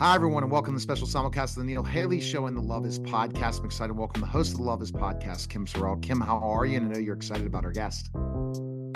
Hi, 0.00 0.14
everyone, 0.14 0.42
and 0.42 0.50
welcome 0.50 0.72
to 0.72 0.76
the 0.76 0.80
special 0.80 1.06
simulcast 1.06 1.50
of 1.50 1.56
the 1.56 1.64
Neil 1.64 1.82
Haley 1.82 2.20
Show 2.20 2.46
and 2.46 2.56
the 2.56 2.62
Love 2.62 2.86
Is 2.86 2.98
podcast. 2.98 3.58
I'm 3.58 3.66
excited 3.66 3.88
to 3.88 3.94
welcome 3.94 4.22
the 4.22 4.26
host 4.26 4.52
of 4.52 4.58
the 4.58 4.62
Love 4.62 4.80
Is 4.80 4.90
podcast, 4.90 5.50
Kim 5.50 5.66
Sorrelle. 5.66 6.00
Kim, 6.00 6.20
how 6.20 6.38
are 6.38 6.64
you? 6.64 6.78
And 6.78 6.86
I 6.86 6.94
know 6.94 6.98
you're 6.98 7.14
excited 7.14 7.46
about 7.46 7.66
our 7.66 7.72
guest. 7.72 8.10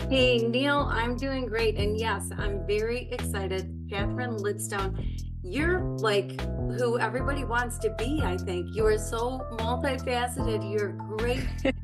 Hey, 0.08 0.38
Neil, 0.38 0.88
I'm 0.90 1.16
doing 1.16 1.44
great. 1.46 1.76
And 1.76 1.98
yes, 1.98 2.30
I'm 2.38 2.66
very 2.66 3.08
excited. 3.12 3.86
Catherine 3.90 4.36
Lidstone, 4.36 5.20
you're 5.42 5.80
like 5.98 6.40
who 6.78 6.98
everybody 6.98 7.44
wants 7.44 7.78
to 7.78 7.94
be, 7.98 8.22
I 8.24 8.38
think. 8.38 8.74
You 8.74 8.86
are 8.86 8.98
so 8.98 9.40
multifaceted. 9.52 10.72
You're 10.72 10.90
a 10.90 11.16
great 11.18 11.46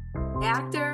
actor, 0.43 0.93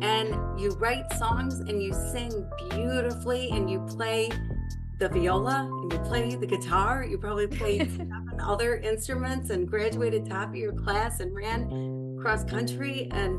and 0.00 0.58
you 0.58 0.70
write 0.78 1.12
songs 1.18 1.60
and 1.60 1.82
you 1.82 1.92
sing 2.12 2.48
beautifully, 2.70 3.50
and 3.50 3.70
you 3.70 3.80
play 3.80 4.30
the 4.98 5.08
viola 5.08 5.68
and 5.70 5.92
you 5.92 5.98
play 6.00 6.34
the 6.34 6.46
guitar. 6.46 7.04
You 7.04 7.18
probably 7.18 7.46
played 7.46 7.90
seven 7.96 8.38
other 8.40 8.76
instruments 8.76 9.50
and 9.50 9.68
graduated 9.68 10.26
top 10.26 10.50
of 10.50 10.56
your 10.56 10.72
class 10.72 11.20
and 11.20 11.34
ran 11.34 12.18
cross 12.20 12.44
country 12.44 13.08
and 13.10 13.38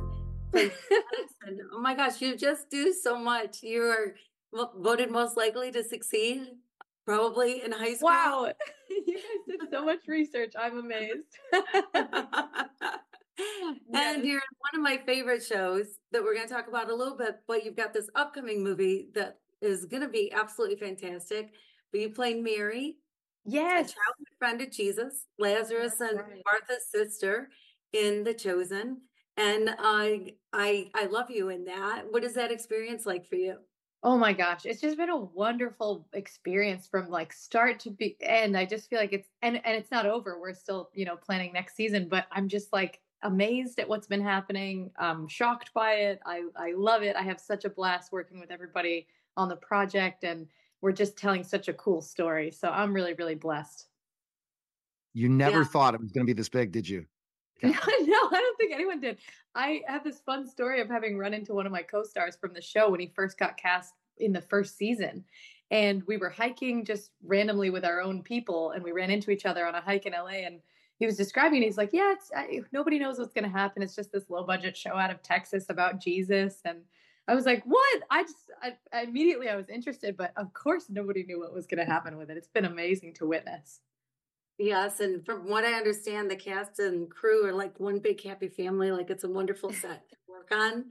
played 0.51 0.71
and 1.45 1.59
oh 1.73 1.79
my 1.81 1.95
gosh, 1.95 2.21
you 2.21 2.35
just 2.35 2.69
do 2.69 2.93
so 2.93 3.17
much. 3.17 3.63
You 3.63 3.83
are 3.83 4.15
voted 4.77 5.11
most 5.11 5.35
likely 5.35 5.71
to 5.71 5.83
succeed 5.83 6.47
probably 7.05 7.63
in 7.63 7.71
high 7.71 7.95
school. 7.95 8.09
Wow. 8.09 8.53
you 8.89 9.15
guys 9.15 9.23
did 9.59 9.69
so 9.71 9.83
much 9.83 10.07
research. 10.07 10.53
I'm 10.59 10.77
amazed. 10.77 11.37
and 13.93 14.25
you're 14.25 14.41
in 14.41 14.55
one 14.59 14.75
of 14.75 14.81
my 14.81 14.99
favorite 15.05 15.43
shows 15.43 15.85
that 16.11 16.23
we're 16.23 16.35
going 16.35 16.47
to 16.47 16.53
talk 16.53 16.67
about 16.67 16.89
a 16.89 16.95
little 16.95 17.17
bit, 17.17 17.39
but 17.47 17.63
you've 17.63 17.75
got 17.75 17.93
this 17.93 18.09
upcoming 18.15 18.63
movie 18.63 19.09
that 19.15 19.39
is 19.61 19.85
going 19.85 20.03
to 20.03 20.09
be 20.09 20.31
absolutely 20.31 20.77
fantastic. 20.77 21.51
But 21.91 22.01
you 22.01 22.09
play 22.09 22.33
Mary, 22.33 22.97
yes, 23.45 23.91
a 23.91 23.93
childhood 23.93 24.27
friend 24.37 24.61
of 24.61 24.71
Jesus, 24.71 25.25
Lazarus 25.39 25.95
That's 25.99 26.11
and 26.11 26.19
right. 26.19 26.41
Martha's 26.45 26.87
sister 26.91 27.49
in 27.93 28.23
The 28.23 28.33
Chosen, 28.33 29.01
and 29.37 29.75
I, 29.79 30.33
I, 30.51 30.89
I 30.93 31.05
love 31.05 31.31
you 31.31 31.49
in 31.49 31.65
that. 31.65 32.03
What 32.09 32.23
is 32.23 32.33
that 32.33 32.51
experience 32.51 33.05
like 33.05 33.25
for 33.25 33.35
you? 33.35 33.57
Oh 34.03 34.17
my 34.17 34.31
gosh, 34.31 34.65
it's 34.65 34.79
just 34.79 34.97
been 34.97 35.09
a 35.09 35.17
wonderful 35.17 36.07
experience 36.13 36.87
from 36.87 37.09
like 37.09 37.33
start 37.33 37.79
to 37.81 37.89
be 37.89 38.15
end. 38.21 38.55
I 38.55 38.65
just 38.65 38.89
feel 38.89 38.99
like 38.99 39.13
it's 39.13 39.27
and 39.41 39.55
and 39.65 39.75
it's 39.75 39.91
not 39.91 40.05
over. 40.05 40.39
We're 40.39 40.53
still, 40.53 40.89
you 40.93 41.03
know, 41.05 41.15
planning 41.15 41.51
next 41.51 41.75
season, 41.75 42.07
but 42.07 42.25
I'm 42.31 42.47
just 42.47 42.71
like 42.71 42.99
amazed 43.23 43.79
at 43.79 43.89
what's 43.89 44.07
been 44.07 44.21
happening. 44.21 44.91
I'm 44.99 45.27
shocked 45.27 45.73
by 45.73 45.93
it. 45.93 46.19
I 46.25 46.43
I 46.55 46.73
love 46.77 47.01
it. 47.01 47.15
I 47.15 47.23
have 47.23 47.39
such 47.39 47.65
a 47.65 47.69
blast 47.69 48.11
working 48.11 48.39
with 48.39 48.51
everybody 48.51 49.07
on 49.37 49.47
the 49.47 49.55
project 49.55 50.23
and 50.23 50.47
we're 50.81 50.91
just 50.91 51.17
telling 51.17 51.43
such 51.43 51.67
a 51.67 51.73
cool 51.73 52.01
story. 52.01 52.51
So 52.51 52.69
I'm 52.69 52.93
really, 52.93 53.13
really 53.13 53.35
blessed. 53.35 53.87
You 55.13 55.29
never 55.29 55.59
yeah. 55.59 55.65
thought 55.65 55.93
it 55.93 56.01
was 56.01 56.11
going 56.11 56.25
to 56.25 56.31
be 56.31 56.37
this 56.37 56.49
big, 56.49 56.71
did 56.71 56.87
you? 56.87 57.05
no, 57.63 57.71
I 57.71 58.41
don't 58.41 58.57
think 58.57 58.73
anyone 58.73 58.99
did. 58.99 59.17
I 59.55 59.81
have 59.87 60.03
this 60.03 60.19
fun 60.19 60.47
story 60.47 60.79
of 60.79 60.89
having 60.89 61.17
run 61.17 61.33
into 61.33 61.53
one 61.53 61.65
of 61.65 61.71
my 61.71 61.81
co-stars 61.81 62.37
from 62.39 62.53
the 62.53 62.61
show 62.61 62.89
when 62.89 62.99
he 62.99 63.11
first 63.15 63.39
got 63.39 63.57
cast 63.57 63.95
in 64.17 64.31
the 64.31 64.41
first 64.41 64.77
season. 64.77 65.23
And 65.71 66.03
we 66.07 66.17
were 66.17 66.29
hiking 66.29 66.85
just 66.85 67.11
randomly 67.23 67.69
with 67.71 67.83
our 67.83 68.01
own 68.01 68.21
people, 68.21 68.71
and 68.71 68.83
we 68.83 68.91
ran 68.91 69.09
into 69.09 69.31
each 69.31 69.45
other 69.45 69.65
on 69.65 69.75
a 69.75 69.81
hike 69.81 70.05
in 70.05 70.13
LA. 70.13 70.45
And 70.45 70.59
he 70.97 71.05
was 71.05 71.17
describing, 71.17 71.61
he's 71.61 71.77
like, 71.77 71.91
"Yeah, 71.91 72.13
it's 72.13 72.31
I, 72.33 72.61
nobody 72.71 72.99
knows 72.99 73.17
what's 73.19 73.33
going 73.33 73.43
to 73.43 73.49
happen. 73.49 73.81
It's 73.81 73.95
just 73.95 74.11
this 74.11 74.29
low 74.29 74.43
budget 74.43 74.77
show 74.77 74.95
out 74.95 75.11
of 75.11 75.21
Texas 75.21 75.65
about 75.69 75.99
Jesus." 75.99 76.61
And 76.63 76.83
I 77.27 77.35
was 77.35 77.45
like, 77.45 77.63
what? 77.65 78.01
I 78.09 78.23
just 78.23 78.35
I, 78.61 78.77
I 78.93 79.03
immediately 79.03 79.49
I 79.49 79.55
was 79.55 79.69
interested, 79.69 80.15
but 80.15 80.31
of 80.37 80.53
course 80.53 80.85
nobody 80.89 81.23
knew 81.23 81.39
what 81.39 81.53
was 81.53 81.67
going 81.67 81.85
to 81.85 81.91
happen 81.91 82.17
with 82.17 82.29
it. 82.29 82.37
It's 82.37 82.47
been 82.47 82.65
amazing 82.65 83.13
to 83.15 83.27
witness. 83.27 83.81
Yes, 84.57 85.01
and 85.01 85.23
from 85.23 85.47
what 85.47 85.65
I 85.65 85.73
understand, 85.73 86.31
the 86.31 86.35
cast 86.35 86.79
and 86.79 87.09
crew 87.09 87.45
are 87.45 87.53
like 87.53 87.79
one 87.79 87.99
big 87.99 88.23
happy 88.23 88.47
family. 88.47 88.91
Like 88.91 89.09
it's 89.09 89.23
a 89.23 89.29
wonderful 89.29 89.71
set 89.71 90.09
to 90.09 90.15
work 90.27 90.49
on. 90.51 90.85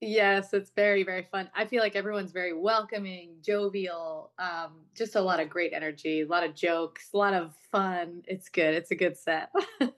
Yes, 0.00 0.54
it's 0.54 0.70
very 0.70 1.02
very 1.02 1.26
fun. 1.30 1.50
I 1.54 1.66
feel 1.66 1.82
like 1.82 1.96
everyone's 1.96 2.32
very 2.32 2.54
welcoming, 2.54 3.34
jovial, 3.42 4.32
um, 4.38 4.84
just 4.96 5.16
a 5.16 5.20
lot 5.20 5.40
of 5.40 5.50
great 5.50 5.72
energy, 5.74 6.20
a 6.20 6.26
lot 6.26 6.44
of 6.44 6.54
jokes, 6.54 7.08
a 7.12 7.16
lot 7.18 7.34
of 7.34 7.52
fun. 7.72 8.22
It's 8.26 8.48
good. 8.48 8.74
It's 8.74 8.92
a 8.92 8.94
good 8.94 9.18
set. 9.18 9.50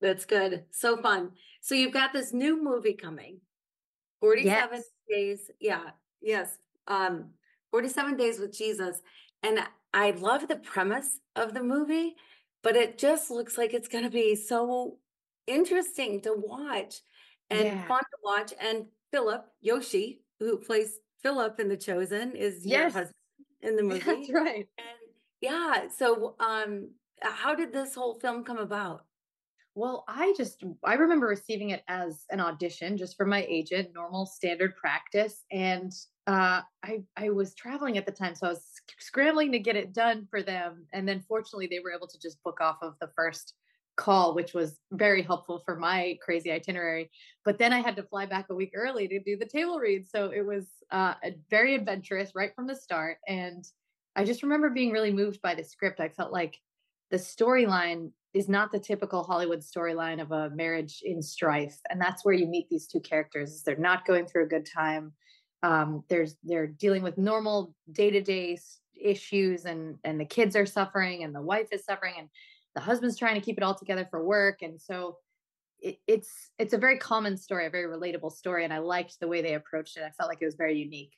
That's 0.00 0.24
good. 0.24 0.64
So 0.70 0.96
fun. 0.96 1.32
So 1.60 1.74
you've 1.74 1.92
got 1.92 2.12
this 2.14 2.32
new 2.32 2.62
movie 2.62 2.94
coming. 2.94 3.40
47 4.20 4.68
yes. 4.72 4.84
days. 5.08 5.50
Yeah. 5.60 5.90
Yes. 6.20 6.58
Um, 6.86 7.30
47 7.70 8.16
days 8.16 8.38
with 8.38 8.56
Jesus. 8.56 9.00
And 9.42 9.60
I 9.94 10.10
love 10.12 10.48
the 10.48 10.56
premise 10.56 11.20
of 11.36 11.54
the 11.54 11.62
movie, 11.62 12.16
but 12.62 12.76
it 12.76 12.98
just 12.98 13.30
looks 13.30 13.56
like 13.56 13.74
it's 13.74 13.88
going 13.88 14.04
to 14.04 14.10
be 14.10 14.34
so 14.36 14.98
interesting 15.46 16.20
to 16.22 16.34
watch 16.36 17.00
and 17.48 17.64
yeah. 17.64 17.88
fun 17.88 18.00
to 18.00 18.18
watch. 18.22 18.52
And 18.60 18.86
Philip 19.10 19.46
Yoshi, 19.60 20.22
who 20.38 20.58
plays 20.58 20.98
Philip 21.22 21.58
in 21.58 21.68
The 21.68 21.76
Chosen, 21.76 22.36
is 22.36 22.64
yes. 22.64 22.78
your 22.78 22.90
husband 22.90 23.14
in 23.62 23.76
the 23.76 23.82
movie. 23.82 24.00
That's 24.00 24.30
right. 24.32 24.68
And 24.78 24.98
yeah. 25.40 25.88
So, 25.96 26.36
um, 26.38 26.90
how 27.22 27.54
did 27.54 27.72
this 27.72 27.94
whole 27.94 28.14
film 28.14 28.44
come 28.44 28.58
about? 28.58 29.04
Well, 29.80 30.04
I 30.08 30.34
just 30.36 30.62
I 30.84 30.92
remember 30.92 31.26
receiving 31.26 31.70
it 31.70 31.82
as 31.88 32.26
an 32.28 32.38
audition 32.38 32.98
just 32.98 33.16
from 33.16 33.30
my 33.30 33.46
agent, 33.48 33.94
normal 33.94 34.26
standard 34.26 34.76
practice, 34.76 35.46
and 35.50 35.90
uh, 36.26 36.60
I 36.84 37.02
I 37.16 37.30
was 37.30 37.54
traveling 37.54 37.96
at 37.96 38.04
the 38.04 38.12
time, 38.12 38.34
so 38.34 38.48
I 38.48 38.50
was 38.50 38.62
scrambling 38.98 39.52
to 39.52 39.58
get 39.58 39.76
it 39.76 39.94
done 39.94 40.26
for 40.28 40.42
them, 40.42 40.84
and 40.92 41.08
then 41.08 41.24
fortunately 41.26 41.66
they 41.66 41.78
were 41.78 41.94
able 41.94 42.08
to 42.08 42.20
just 42.20 42.42
book 42.42 42.60
off 42.60 42.76
of 42.82 42.96
the 43.00 43.08
first 43.16 43.54
call, 43.96 44.34
which 44.34 44.52
was 44.52 44.78
very 44.92 45.22
helpful 45.22 45.62
for 45.64 45.76
my 45.76 46.18
crazy 46.22 46.52
itinerary. 46.52 47.10
But 47.46 47.56
then 47.56 47.72
I 47.72 47.78
had 47.78 47.96
to 47.96 48.02
fly 48.02 48.26
back 48.26 48.48
a 48.50 48.54
week 48.54 48.72
early 48.74 49.08
to 49.08 49.18
do 49.18 49.38
the 49.38 49.46
table 49.46 49.78
read, 49.78 50.06
so 50.06 50.28
it 50.28 50.44
was 50.44 50.66
uh, 50.90 51.14
very 51.48 51.74
adventurous 51.74 52.32
right 52.34 52.54
from 52.54 52.66
the 52.66 52.76
start, 52.76 53.16
and 53.26 53.64
I 54.14 54.24
just 54.24 54.42
remember 54.42 54.68
being 54.68 54.92
really 54.92 55.14
moved 55.14 55.40
by 55.40 55.54
the 55.54 55.64
script. 55.64 56.00
I 56.00 56.10
felt 56.10 56.32
like 56.32 56.58
the 57.10 57.16
storyline 57.16 58.10
is 58.32 58.48
not 58.48 58.70
the 58.70 58.78
typical 58.78 59.24
Hollywood 59.24 59.60
storyline 59.60 60.20
of 60.20 60.30
a 60.30 60.50
marriage 60.50 61.02
in 61.04 61.20
strife, 61.22 61.78
and 61.90 62.00
that's 62.00 62.24
where 62.24 62.34
you 62.34 62.46
meet 62.46 62.68
these 62.68 62.86
two 62.86 63.00
characters. 63.00 63.62
They're 63.64 63.76
not 63.76 64.06
going 64.06 64.26
through 64.26 64.44
a 64.44 64.48
good 64.48 64.66
time. 64.66 65.12
Um, 65.62 66.04
there's 66.08 66.36
they're 66.44 66.66
dealing 66.66 67.02
with 67.02 67.18
normal 67.18 67.74
day 67.92 68.10
to 68.10 68.20
day 68.20 68.58
issues, 69.00 69.64
and 69.64 69.96
and 70.04 70.20
the 70.20 70.24
kids 70.24 70.54
are 70.56 70.66
suffering, 70.66 71.24
and 71.24 71.34
the 71.34 71.42
wife 71.42 71.68
is 71.72 71.84
suffering, 71.84 72.14
and 72.18 72.28
the 72.74 72.80
husband's 72.80 73.18
trying 73.18 73.34
to 73.34 73.44
keep 73.44 73.58
it 73.58 73.64
all 73.64 73.74
together 73.74 74.06
for 74.10 74.24
work, 74.24 74.62
and 74.62 74.80
so 74.80 75.18
it, 75.80 75.98
it's 76.06 76.50
it's 76.58 76.74
a 76.74 76.78
very 76.78 76.98
common 76.98 77.36
story, 77.36 77.66
a 77.66 77.70
very 77.70 77.86
relatable 77.86 78.32
story, 78.32 78.64
and 78.64 78.72
I 78.72 78.78
liked 78.78 79.18
the 79.18 79.28
way 79.28 79.42
they 79.42 79.54
approached 79.54 79.96
it. 79.96 80.04
I 80.04 80.10
felt 80.10 80.28
like 80.28 80.38
it 80.40 80.46
was 80.46 80.54
very 80.54 80.78
unique 80.78 81.14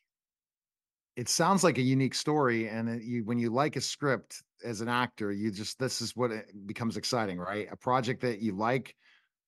it 1.17 1.29
sounds 1.29 1.63
like 1.63 1.79
a 1.79 1.83
unique 1.83 2.15
story 2.15 2.69
and 2.69 2.89
it, 2.89 3.03
you, 3.03 3.25
when 3.25 3.39
you 3.39 3.51
like 3.51 3.77
a 3.77 3.81
script 3.81 4.43
as 4.65 4.81
an 4.81 4.89
actor 4.89 5.33
you 5.33 5.51
just 5.51 5.79
this 5.79 6.01
is 6.01 6.17
what 6.17 6.31
it 6.31 6.47
becomes 6.67 6.97
exciting 6.97 7.39
right? 7.39 7.69
A 7.71 7.77
project 7.77 8.21
that 8.23 8.41
you 8.41 8.53
like 8.53 8.95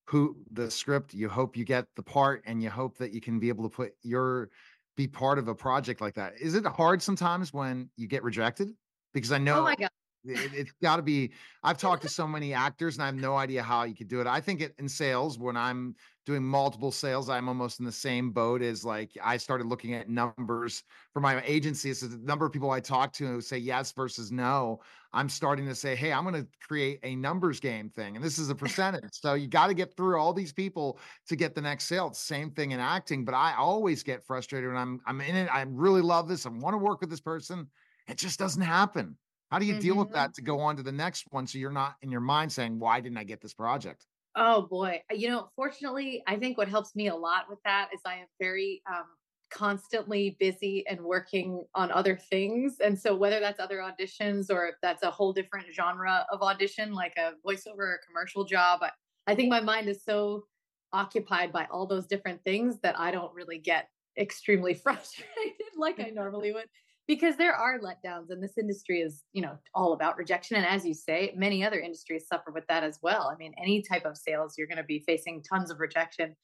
who 0.06 0.36
the 0.52 0.70
script 0.70 1.14
you 1.14 1.28
hope 1.28 1.56
you 1.56 1.64
get 1.64 1.86
the 1.96 2.02
part 2.02 2.42
and 2.46 2.62
you 2.62 2.70
hope 2.70 2.98
that 2.98 3.12
you 3.12 3.20
can 3.20 3.38
be 3.38 3.48
able 3.48 3.68
to 3.68 3.74
put 3.74 3.92
your 4.02 4.50
be 4.96 5.08
part 5.08 5.38
of 5.38 5.48
a 5.48 5.54
project 5.54 6.00
like 6.00 6.14
that. 6.14 6.34
Is 6.40 6.54
it 6.54 6.64
hard 6.64 7.02
sometimes 7.02 7.52
when 7.52 7.90
you 7.96 8.06
get 8.06 8.22
rejected? 8.22 8.70
Because 9.12 9.32
i 9.32 9.38
know 9.38 9.60
oh 9.60 9.62
my 9.62 9.76
God 9.76 9.90
it, 10.24 10.52
has 10.52 10.72
got 10.82 10.96
to 10.96 11.02
be. 11.02 11.32
I've 11.62 11.78
talked 11.78 12.02
to 12.02 12.08
so 12.08 12.26
many 12.26 12.52
actors, 12.52 12.96
and 12.96 13.02
I 13.02 13.06
have 13.06 13.14
no 13.14 13.36
idea 13.36 13.62
how 13.62 13.84
you 13.84 13.94
could 13.94 14.08
do 14.08 14.20
it. 14.20 14.26
I 14.26 14.40
think 14.40 14.60
it 14.60 14.74
in 14.78 14.88
sales 14.88 15.38
when 15.38 15.56
I'm 15.56 15.94
doing 16.26 16.42
multiple 16.42 16.90
sales, 16.90 17.28
I'm 17.28 17.48
almost 17.48 17.80
in 17.80 17.84
the 17.84 17.92
same 17.92 18.30
boat 18.30 18.62
as 18.62 18.84
like 18.84 19.10
I 19.22 19.36
started 19.36 19.66
looking 19.66 19.92
at 19.92 20.08
numbers 20.08 20.82
for 21.12 21.20
my 21.20 21.42
agency. 21.44 21.92
So 21.92 22.06
the 22.06 22.18
number 22.18 22.46
of 22.46 22.52
people 22.52 22.70
I 22.70 22.80
talk 22.80 23.12
to 23.14 23.26
who 23.26 23.40
say 23.40 23.58
yes 23.58 23.92
versus 23.92 24.32
no. 24.32 24.80
I'm 25.12 25.28
starting 25.28 25.66
to 25.66 25.74
say, 25.74 25.94
hey, 25.94 26.12
I'm 26.12 26.24
going 26.24 26.34
to 26.34 26.48
create 26.66 26.98
a 27.02 27.14
numbers 27.14 27.60
game 27.60 27.88
thing, 27.88 28.16
and 28.16 28.24
this 28.24 28.38
is 28.38 28.50
a 28.50 28.54
percentage. 28.54 29.10
so 29.12 29.34
you 29.34 29.46
got 29.46 29.68
to 29.68 29.74
get 29.74 29.96
through 29.96 30.18
all 30.18 30.32
these 30.32 30.52
people 30.52 30.98
to 31.28 31.36
get 31.36 31.54
the 31.54 31.60
next 31.60 31.84
sale. 31.84 32.08
It's 32.08 32.18
same 32.18 32.50
thing 32.50 32.72
in 32.72 32.80
acting, 32.80 33.24
but 33.24 33.34
I 33.34 33.54
always 33.56 34.02
get 34.02 34.24
frustrated 34.24 34.68
when 34.70 34.78
I'm 34.78 35.00
I'm 35.06 35.20
in 35.20 35.36
it. 35.36 35.48
I 35.54 35.64
really 35.68 36.02
love 36.02 36.28
this. 36.28 36.46
I 36.46 36.48
want 36.48 36.74
to 36.74 36.78
work 36.78 37.00
with 37.00 37.10
this 37.10 37.20
person. 37.20 37.68
It 38.08 38.18
just 38.18 38.38
doesn't 38.38 38.62
happen. 38.62 39.16
How 39.54 39.60
do 39.60 39.66
you 39.66 39.74
mm-hmm. 39.74 39.82
deal 39.82 39.94
with 39.94 40.08
mm-hmm. 40.08 40.16
that 40.16 40.34
to 40.34 40.42
go 40.42 40.58
on 40.58 40.76
to 40.78 40.82
the 40.82 40.90
next 40.90 41.26
one 41.30 41.46
so 41.46 41.58
you're 41.58 41.70
not 41.70 41.94
in 42.02 42.10
your 42.10 42.20
mind 42.20 42.50
saying, 42.50 42.76
why 42.80 42.98
didn't 42.98 43.18
I 43.18 43.22
get 43.22 43.40
this 43.40 43.54
project? 43.54 44.04
Oh 44.34 44.62
boy. 44.62 45.00
You 45.12 45.28
know, 45.28 45.48
fortunately, 45.54 46.24
I 46.26 46.34
think 46.34 46.58
what 46.58 46.66
helps 46.66 46.96
me 46.96 47.06
a 47.06 47.14
lot 47.14 47.44
with 47.48 47.60
that 47.64 47.90
is 47.94 48.00
I 48.04 48.14
am 48.14 48.26
very 48.40 48.82
um, 48.90 49.04
constantly 49.52 50.36
busy 50.40 50.84
and 50.88 51.00
working 51.00 51.64
on 51.72 51.92
other 51.92 52.16
things. 52.16 52.78
And 52.80 52.98
so 52.98 53.14
whether 53.14 53.38
that's 53.38 53.60
other 53.60 53.78
auditions 53.78 54.50
or 54.50 54.66
if 54.66 54.74
that's 54.82 55.04
a 55.04 55.10
whole 55.12 55.32
different 55.32 55.66
genre 55.72 56.26
of 56.32 56.42
audition, 56.42 56.92
like 56.92 57.14
a 57.16 57.34
voiceover 57.46 57.78
or 57.78 58.00
a 58.02 58.06
commercial 58.08 58.42
job, 58.42 58.80
I, 58.82 58.90
I 59.28 59.36
think 59.36 59.50
my 59.50 59.60
mind 59.60 59.88
is 59.88 60.02
so 60.02 60.46
occupied 60.92 61.52
by 61.52 61.68
all 61.70 61.86
those 61.86 62.08
different 62.08 62.42
things 62.42 62.80
that 62.80 62.98
I 62.98 63.12
don't 63.12 63.32
really 63.32 63.58
get 63.58 63.88
extremely 64.18 64.74
frustrated 64.82 65.76
like 65.76 66.00
I 66.00 66.10
normally 66.10 66.52
would. 66.52 66.66
Because 67.06 67.36
there 67.36 67.54
are 67.54 67.78
letdowns 67.78 68.30
and 68.30 68.42
this 68.42 68.56
industry 68.58 69.00
is 69.00 69.22
you 69.32 69.42
know 69.42 69.58
all 69.74 69.92
about 69.92 70.16
rejection 70.16 70.56
and 70.56 70.66
as 70.66 70.84
you 70.84 70.94
say 70.94 71.32
many 71.36 71.64
other 71.64 71.80
industries 71.80 72.26
suffer 72.26 72.50
with 72.50 72.66
that 72.68 72.84
as 72.84 72.98
well. 73.02 73.30
I 73.32 73.36
mean 73.36 73.54
any 73.62 73.82
type 73.82 74.04
of 74.04 74.16
sales 74.16 74.54
you're 74.56 74.66
going 74.66 74.78
to 74.78 74.84
be 74.84 75.00
facing 75.00 75.42
tons 75.42 75.70
of 75.70 75.80
rejection. 75.80 76.34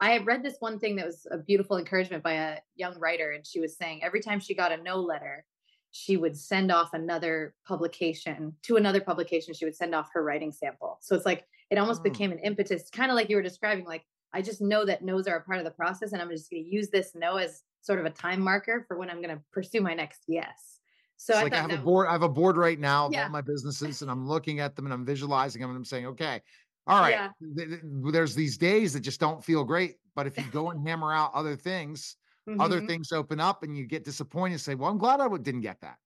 I 0.00 0.10
had 0.10 0.26
read 0.26 0.42
this 0.42 0.56
one 0.60 0.78
thing 0.78 0.96
that 0.96 1.06
was 1.06 1.26
a 1.30 1.38
beautiful 1.38 1.78
encouragement 1.78 2.22
by 2.22 2.32
a 2.32 2.58
young 2.74 2.98
writer 2.98 3.32
and 3.32 3.46
she 3.46 3.60
was 3.60 3.76
saying 3.76 4.02
every 4.02 4.20
time 4.20 4.40
she 4.40 4.54
got 4.54 4.72
a 4.72 4.76
no 4.82 4.96
letter 5.00 5.44
she 5.92 6.16
would 6.18 6.36
send 6.36 6.70
off 6.70 6.92
another 6.92 7.54
publication 7.66 8.54
to 8.62 8.76
another 8.76 9.00
publication 9.00 9.54
she 9.54 9.64
would 9.64 9.74
send 9.76 9.94
off 9.94 10.10
her 10.12 10.22
writing 10.22 10.52
sample. 10.52 10.98
So 11.00 11.16
it's 11.16 11.26
like 11.26 11.44
it 11.70 11.78
almost 11.78 12.00
Mm. 12.00 12.04
became 12.04 12.32
an 12.32 12.38
impetus 12.40 12.90
kind 12.90 13.10
of 13.10 13.16
like 13.16 13.28
you 13.28 13.36
were 13.36 13.42
describing 13.42 13.84
like 13.84 14.04
i 14.32 14.42
just 14.42 14.60
know 14.60 14.84
that 14.84 15.02
no's 15.02 15.26
are 15.26 15.36
a 15.36 15.42
part 15.42 15.58
of 15.58 15.64
the 15.64 15.70
process 15.70 16.12
and 16.12 16.22
i'm 16.22 16.30
just 16.30 16.50
going 16.50 16.62
to 16.62 16.68
use 16.68 16.90
this 16.90 17.12
no 17.14 17.36
as 17.36 17.62
sort 17.86 17.98
of 18.00 18.04
a 18.04 18.10
time 18.10 18.40
marker 18.40 18.84
for 18.88 18.98
when 18.98 19.08
i'm 19.08 19.22
going 19.22 19.34
to 19.34 19.42
pursue 19.52 19.80
my 19.80 19.94
next 19.94 20.22
yes 20.26 20.80
so 21.18 21.32
It's 21.32 21.40
i 21.40 21.42
like 21.44 21.52
I 21.54 21.56
have 21.62 21.70
a 21.70 21.78
board. 21.78 22.08
I 22.08 22.12
have 22.12 22.22
a 22.22 22.28
board 22.28 22.58
right 22.58 22.78
now 22.78 23.06
of 23.06 23.12
Yeah. 23.14 23.22
all 23.24 23.30
my 23.30 23.40
businesses, 23.40 24.02
and 24.02 24.10
I'm 24.10 24.26
looking 24.28 24.60
at 24.60 24.76
them 24.76 24.84
and 24.84 24.92
I'm 24.92 25.06
visualizing 25.06 25.62
them, 25.62 25.70
and 25.70 25.76
I'm 25.78 25.84
saying, 25.86 26.04
okay, 26.08 26.42
all 26.86 27.00
right. 27.00 27.12
Yeah. 27.12 27.30
th- 27.56 27.68
th- 27.70 27.80
There's 28.12 28.34
these 28.34 28.58
days 28.58 28.92
that 28.92 29.00
just 29.00 29.18
don't 29.18 29.42
feel 29.42 29.64
great, 29.64 29.96
but 30.14 30.26
if 30.26 30.36
you 30.36 30.44
go 30.52 30.68
and 30.72 30.86
hammer 30.86 31.14
out 31.14 31.32
other 31.32 31.56
things, 31.56 32.16
other 32.60 32.82
Mhm. 32.82 32.86
things 32.86 33.12
open 33.12 33.40
up, 33.40 33.62
and 33.62 33.78
you 33.78 33.86
get 33.86 34.04
disappointed. 34.04 34.52
And 34.56 34.60
say, 34.60 34.74
well, 34.74 34.90
I'm 34.90 34.98
glad 34.98 35.20
I 35.20 35.24
w- 35.24 35.42
didn't 35.42 35.62
get 35.62 35.80
that. 35.80 35.96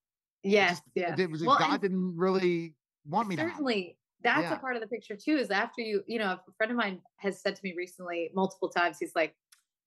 Yes 0.45 0.71
just- 0.79 0.83
yes 0.95 1.19
It 1.19 1.29
was 1.29 1.43
Well, 1.43 1.59
God 1.59 1.81
didn't 1.81 2.17
really 2.17 2.77
want 3.05 3.27
me 3.29 3.35
to. 3.35 3.43
certainly 3.43 3.99
that's 4.23 4.43
Yeah. 4.43 4.55
a 4.55 4.59
part 4.61 4.77
of 4.77 4.81
the 4.81 4.87
picture 4.89 5.17
too 5.17 5.37
is 5.37 5.51
after 5.51 5.81
you 5.83 6.05
you 6.07 6.21
know 6.21 6.39
a 6.47 6.53
friend 6.57 6.71
of 6.71 6.79
mine 6.79 7.03
has 7.17 7.43
said 7.43 7.57
to 7.57 7.61
me 7.65 7.75
recently 7.77 8.31
multiple 8.33 8.69
times 8.69 8.99
he's 9.01 9.17
like 9.17 9.35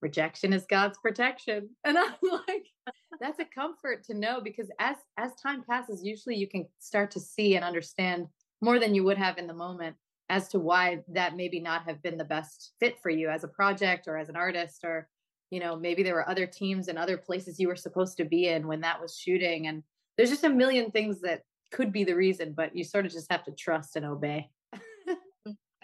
rejection 0.04 0.52
is 0.52 0.66
god's 0.68 0.98
protection 0.98 1.68
and 1.84 1.98
i'm 1.98 2.12
like 2.46 2.66
that's 3.20 3.40
a 3.40 3.44
comfort 3.44 4.04
to 4.04 4.14
know 4.14 4.40
because 4.40 4.70
as 4.78 4.96
as 5.16 5.34
time 5.34 5.64
passes 5.68 6.04
usually 6.04 6.36
you 6.36 6.46
can 6.46 6.66
start 6.78 7.10
to 7.10 7.18
see 7.18 7.56
and 7.56 7.64
understand 7.64 8.26
more 8.60 8.78
than 8.78 8.94
you 8.94 9.02
would 9.02 9.18
have 9.18 9.38
in 9.38 9.46
the 9.46 9.54
moment 9.54 9.96
as 10.28 10.48
to 10.48 10.58
why 10.58 11.00
that 11.08 11.36
maybe 11.36 11.58
not 11.58 11.84
have 11.84 12.02
been 12.02 12.16
the 12.16 12.24
best 12.24 12.72
fit 12.78 12.96
for 13.02 13.10
you 13.10 13.28
as 13.28 13.44
a 13.44 13.48
project 13.48 14.06
or 14.06 14.16
as 14.16 14.28
an 14.28 14.36
artist 14.36 14.84
or 14.84 15.08
you 15.50 15.58
know 15.58 15.74
maybe 15.74 16.02
there 16.02 16.14
were 16.14 16.28
other 16.28 16.46
teams 16.46 16.88
and 16.88 16.98
other 16.98 17.16
places 17.16 17.58
you 17.58 17.68
were 17.68 17.76
supposed 17.76 18.16
to 18.16 18.24
be 18.24 18.48
in 18.48 18.68
when 18.68 18.82
that 18.82 19.00
was 19.00 19.16
shooting 19.16 19.66
and 19.66 19.82
there's 20.16 20.30
just 20.30 20.44
a 20.44 20.48
million 20.50 20.90
things 20.90 21.20
that 21.22 21.42
could 21.72 21.92
be 21.92 22.04
the 22.04 22.14
reason 22.14 22.52
but 22.54 22.76
you 22.76 22.84
sort 22.84 23.06
of 23.06 23.12
just 23.12 23.32
have 23.32 23.42
to 23.42 23.52
trust 23.52 23.96
and 23.96 24.06
obey 24.06 24.48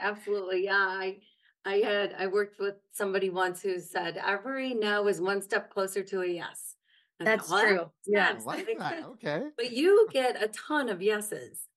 Absolutely. 0.00 0.64
Yeah. 0.64 0.76
I 0.76 1.18
I 1.64 1.76
had 1.78 2.14
I 2.14 2.26
worked 2.26 2.58
with 2.58 2.76
somebody 2.92 3.30
once 3.30 3.62
who 3.62 3.78
said 3.80 4.16
every 4.16 4.74
no 4.74 5.06
is 5.08 5.20
one 5.20 5.42
step 5.42 5.70
closer 5.70 6.02
to 6.04 6.22
a 6.22 6.26
yes. 6.26 6.76
I 7.20 7.26
thought, 7.26 7.32
that's 7.32 7.48
"Well, 7.48 7.60
true 7.60 7.92
makes 8.06 8.06
yeah 8.06 8.28
I 8.30 8.32
sense. 8.32 8.46
That 8.46 8.56
like 8.56 8.70
that. 8.78 9.02
Okay. 9.04 9.50
But 9.56 9.72
you 9.72 10.08
get 10.12 10.42
a 10.42 10.48
ton 10.48 10.88
of 10.88 11.02
yeses. 11.02 11.68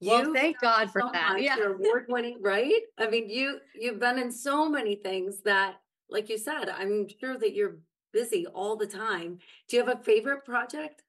well 0.00 0.24
You 0.24 0.32
thank 0.32 0.58
god 0.60 0.90
for 0.90 1.02
so 1.02 1.10
that 1.12 1.28
much. 1.28 1.42
yeah 1.42 1.56
You're 1.56 1.74
award 1.74 2.06
winning, 2.08 2.42
right? 2.42 2.82
I 2.98 3.08
mean, 3.08 3.30
you 3.30 3.60
you've 3.74 4.00
been 4.00 4.18
in 4.18 4.32
so 4.32 4.68
many 4.68 4.96
things 4.96 5.42
that, 5.42 5.82
like 6.10 6.28
you 6.30 6.38
said, 6.38 6.68
I'm 6.70 7.08
sure 7.08 7.38
that 7.38 7.54
you're 7.54 7.80
busy 8.12 8.46
all 8.48 8.76
the 8.76 8.86
time. 8.88 9.40
Do 9.68 9.76
you 9.76 9.84
have 9.86 10.00
a 10.00 10.02
favorite 10.02 10.44
project? 10.44 11.04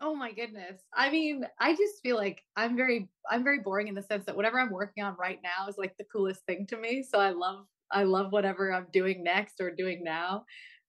Oh 0.00 0.14
my 0.14 0.32
goodness. 0.32 0.80
I 0.94 1.10
mean, 1.10 1.44
I 1.60 1.72
just 1.72 2.00
feel 2.02 2.16
like 2.16 2.44
I'm 2.56 2.76
very 2.76 3.08
I'm 3.28 3.42
very 3.42 3.60
boring 3.60 3.88
in 3.88 3.94
the 3.94 4.02
sense 4.02 4.24
that 4.26 4.36
whatever 4.36 4.60
I'm 4.60 4.70
working 4.70 5.02
on 5.02 5.16
right 5.18 5.40
now 5.42 5.68
is 5.68 5.76
like 5.76 5.96
the 5.98 6.04
coolest 6.04 6.44
thing 6.46 6.66
to 6.68 6.76
me. 6.76 7.02
So 7.02 7.18
I 7.18 7.30
love 7.30 7.66
I 7.90 8.04
love 8.04 8.30
whatever 8.32 8.72
I'm 8.72 8.86
doing 8.92 9.24
next 9.24 9.60
or 9.60 9.74
doing 9.74 10.04
now. 10.04 10.44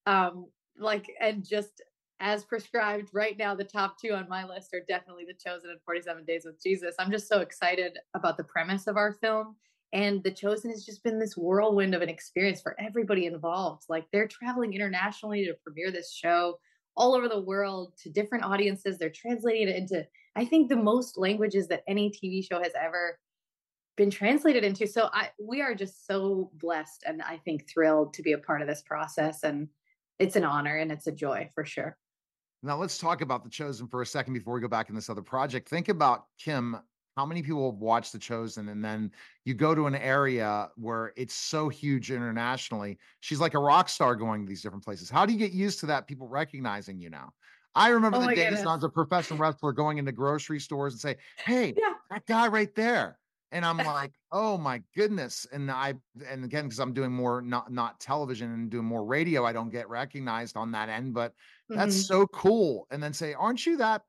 Um 0.05 0.47
like 0.77 1.11
and 1.19 1.43
just 1.47 1.81
as 2.19 2.43
prescribed 2.43 3.09
right 3.13 3.37
now 3.37 3.55
the 3.55 3.63
top 3.63 3.95
2 3.99 4.13
on 4.13 4.29
my 4.29 4.45
list 4.45 4.73
are 4.73 4.83
definitely 4.87 5.25
The 5.25 5.33
Chosen 5.33 5.71
and 5.71 5.79
47 5.85 6.25
Days 6.25 6.43
with 6.45 6.61
Jesus. 6.61 6.95
I'm 6.99 7.11
just 7.11 7.27
so 7.27 7.39
excited 7.39 7.97
about 8.13 8.37
the 8.37 8.43
premise 8.43 8.85
of 8.85 8.97
our 8.97 9.13
film 9.13 9.55
and 9.91 10.23
The 10.23 10.31
Chosen 10.31 10.69
has 10.69 10.85
just 10.85 11.03
been 11.03 11.17
this 11.17 11.35
whirlwind 11.35 11.95
of 11.95 12.03
an 12.03 12.09
experience 12.09 12.61
for 12.61 12.75
everybody 12.79 13.25
involved. 13.25 13.83
Like 13.89 14.05
they're 14.11 14.27
traveling 14.27 14.73
internationally 14.73 15.45
to 15.45 15.55
premiere 15.63 15.91
this 15.91 16.13
show 16.13 16.59
all 16.99 17.15
over 17.15 17.29
the 17.29 17.39
world 17.39 17.93
to 18.03 18.09
different 18.09 18.43
audiences. 18.43 18.97
They're 18.97 19.09
translating 19.09 19.69
it 19.69 19.75
into, 19.75 20.05
I 20.35 20.45
think, 20.45 20.69
the 20.69 20.75
most 20.75 21.17
languages 21.17 21.67
that 21.69 21.83
any 21.87 22.11
TV 22.11 22.45
show 22.45 22.61
has 22.61 22.73
ever 22.79 23.17
been 23.95 24.11
translated 24.11 24.63
into. 24.63 24.85
So 24.85 25.09
I 25.13 25.29
we 25.41 25.61
are 25.61 25.73
just 25.73 26.05
so 26.05 26.51
blessed 26.53 27.03
and 27.07 27.21
I 27.21 27.37
think 27.37 27.67
thrilled 27.67 28.13
to 28.13 28.21
be 28.21 28.33
a 28.33 28.37
part 28.37 28.61
of 28.61 28.67
this 28.67 28.81
process. 28.81 29.43
And 29.43 29.69
it's 30.19 30.35
an 30.35 30.43
honor 30.43 30.77
and 30.77 30.91
it's 30.91 31.07
a 31.07 31.11
joy 31.11 31.49
for 31.55 31.65
sure. 31.65 31.97
Now 32.61 32.77
let's 32.77 32.97
talk 32.97 33.21
about 33.21 33.43
the 33.43 33.49
chosen 33.49 33.87
for 33.87 34.01
a 34.01 34.05
second 34.05 34.33
before 34.33 34.53
we 34.53 34.61
go 34.61 34.67
back 34.67 34.89
in 34.89 34.95
this 34.95 35.09
other 35.09 35.21
project. 35.21 35.69
Think 35.69 35.87
about 35.87 36.25
Kim. 36.37 36.77
How 37.17 37.25
many 37.25 37.43
people 37.43 37.69
have 37.71 37.79
watched 37.79 38.13
The 38.13 38.19
Chosen? 38.19 38.69
And 38.69 38.83
then 38.83 39.11
you 39.43 39.53
go 39.53 39.75
to 39.75 39.87
an 39.87 39.95
area 39.95 40.69
where 40.75 41.11
it's 41.17 41.33
so 41.33 41.67
huge 41.67 42.11
internationally. 42.11 42.97
She's 43.19 43.39
like 43.41 43.53
a 43.53 43.59
rock 43.59 43.89
star 43.89 44.15
going 44.15 44.45
to 44.45 44.49
these 44.49 44.61
different 44.61 44.85
places. 44.85 45.09
How 45.09 45.25
do 45.25 45.33
you 45.33 45.39
get 45.39 45.51
used 45.51 45.79
to 45.81 45.85
that? 45.87 46.07
People 46.07 46.27
recognizing 46.27 46.99
you 46.99 47.09
now. 47.09 47.33
I 47.75 47.89
remember 47.89 48.17
Oh 48.17 48.19
the 48.19 48.29
days 48.29 48.63
goodness. 48.63 48.63
when 48.63 48.71
I 48.71 48.75
was 48.75 48.83
a 48.83 48.89
professional 48.89 49.37
wrestler 49.37 49.73
going 49.73 49.97
into 49.97 50.11
grocery 50.11 50.59
stores 50.59 50.93
and 50.93 51.01
say, 51.01 51.17
Hey, 51.45 51.77
Yeah. 51.77 51.95
that 52.09 52.25
guy 52.25 52.47
right 52.47 52.73
there. 52.73 53.19
And 53.51 53.65
I'm 53.65 53.81
like, 53.83 54.13
oh 54.31 54.57
my 54.59 54.83
goodness. 54.95 55.45
And 55.51 55.71
I 55.71 55.95
and 56.27 56.45
again, 56.45 56.65
because 56.65 56.79
I'm 56.79 56.93
doing 56.93 57.11
more 57.11 57.41
not 57.41 57.71
not 57.71 57.99
television 57.99 58.51
and 58.51 58.69
doing 58.69 58.85
more 58.85 59.03
radio, 59.05 59.43
I 59.43 59.53
don't 59.53 59.69
get 59.69 59.89
recognized 59.89 60.55
on 60.55 60.71
that 60.73 60.87
end, 60.89 61.15
but 61.15 61.33
that's 61.73 61.95
Mhm. 61.95 62.07
so 62.07 62.27
cool. 62.27 62.85
And 62.91 63.01
then 63.01 63.11
say, 63.13 63.33
aren't 63.33 63.65
you 63.65 63.77
that? 63.77 64.03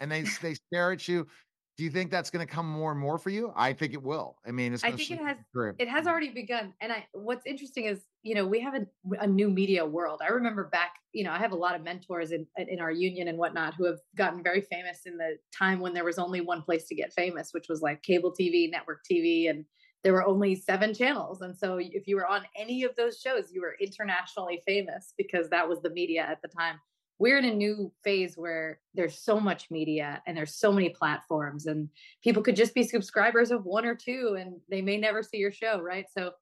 And 0.00 0.10
they 0.10 0.22
they 0.40 0.54
stare 0.54 0.92
at 0.92 1.06
you. 1.08 1.26
Do 1.76 1.82
you 1.82 1.90
think 1.90 2.10
that's 2.10 2.30
going 2.30 2.46
to 2.46 2.52
come 2.52 2.68
more 2.68 2.92
and 2.92 3.00
more 3.00 3.18
for 3.18 3.30
you? 3.30 3.52
I 3.56 3.72
think 3.72 3.94
it 3.94 4.02
will. 4.02 4.36
I 4.46 4.52
mean, 4.52 4.74
it's 4.74 4.84
I 4.84 4.92
think 4.92 5.10
it 5.10 5.18
has- 5.18 5.36
through. 5.52 5.74
it 5.78 5.88
has 5.88 6.06
already 6.06 6.28
begun 6.28 6.72
and 6.80 6.92
i 6.92 7.06
what's 7.12 7.46
interesting 7.46 7.84
is 7.86 8.02
you 8.22 8.34
know 8.34 8.46
we 8.46 8.60
have 8.60 8.74
a, 8.74 8.86
a 9.20 9.26
new 9.26 9.50
media 9.50 9.84
world 9.84 10.20
i 10.22 10.28
remember 10.28 10.64
back 10.64 10.94
you 11.12 11.24
know 11.24 11.32
i 11.32 11.38
have 11.38 11.52
a 11.52 11.56
lot 11.56 11.74
of 11.74 11.82
mentors 11.82 12.32
in 12.32 12.46
in 12.56 12.80
our 12.80 12.90
union 12.90 13.28
and 13.28 13.38
whatnot 13.38 13.74
who 13.74 13.84
have 13.84 13.98
gotten 14.16 14.42
very 14.42 14.60
famous 14.60 15.00
in 15.06 15.16
the 15.16 15.36
time 15.56 15.80
when 15.80 15.92
there 15.94 16.04
was 16.04 16.18
only 16.18 16.40
one 16.40 16.62
place 16.62 16.86
to 16.86 16.94
get 16.94 17.12
famous 17.12 17.50
which 17.52 17.68
was 17.68 17.82
like 17.82 18.02
cable 18.02 18.32
tv 18.32 18.70
network 18.70 19.00
tv 19.10 19.50
and 19.50 19.64
there 20.02 20.12
were 20.12 20.24
only 20.26 20.54
seven 20.54 20.92
channels 20.94 21.40
and 21.40 21.56
so 21.56 21.78
if 21.80 22.06
you 22.06 22.16
were 22.16 22.26
on 22.26 22.42
any 22.56 22.84
of 22.84 22.94
those 22.96 23.18
shows 23.20 23.52
you 23.52 23.60
were 23.60 23.76
internationally 23.80 24.60
famous 24.66 25.14
because 25.16 25.48
that 25.50 25.68
was 25.68 25.80
the 25.82 25.90
media 25.90 26.22
at 26.22 26.40
the 26.42 26.48
time 26.48 26.76
we're 27.18 27.38
in 27.38 27.44
a 27.44 27.54
new 27.54 27.92
phase 28.02 28.34
where 28.36 28.80
there's 28.94 29.18
so 29.18 29.38
much 29.38 29.70
media 29.70 30.22
and 30.26 30.36
there's 30.36 30.54
so 30.54 30.72
many 30.72 30.88
platforms 30.88 31.66
and 31.66 31.88
people 32.22 32.42
could 32.42 32.56
just 32.56 32.74
be 32.74 32.82
subscribers 32.82 33.50
of 33.50 33.64
one 33.64 33.84
or 33.84 33.94
two 33.94 34.36
and 34.38 34.56
they 34.68 34.82
may 34.82 34.96
never 34.96 35.22
see 35.22 35.38
your 35.38 35.52
show 35.52 35.80
right? 35.80 36.06
So 36.16 36.32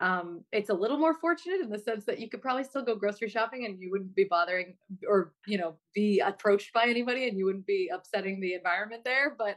um, 0.00 0.44
it's 0.52 0.68
a 0.68 0.74
little 0.74 0.98
more 0.98 1.14
fortunate 1.14 1.60
in 1.60 1.70
the 1.70 1.78
sense 1.78 2.04
that 2.04 2.18
you 2.18 2.28
could 2.28 2.42
probably 2.42 2.64
still 2.64 2.82
go 2.82 2.96
grocery 2.96 3.30
shopping 3.30 3.64
and 3.64 3.80
you 3.80 3.90
wouldn't 3.90 4.14
be 4.14 4.24
bothering 4.24 4.76
or 5.08 5.32
you 5.46 5.56
know 5.56 5.76
be 5.94 6.20
approached 6.20 6.72
by 6.74 6.84
anybody 6.84 7.28
and 7.28 7.38
you 7.38 7.46
wouldn't 7.46 7.66
be 7.66 7.90
upsetting 7.92 8.40
the 8.40 8.54
environment 8.54 9.04
there. 9.04 9.34
But 9.38 9.56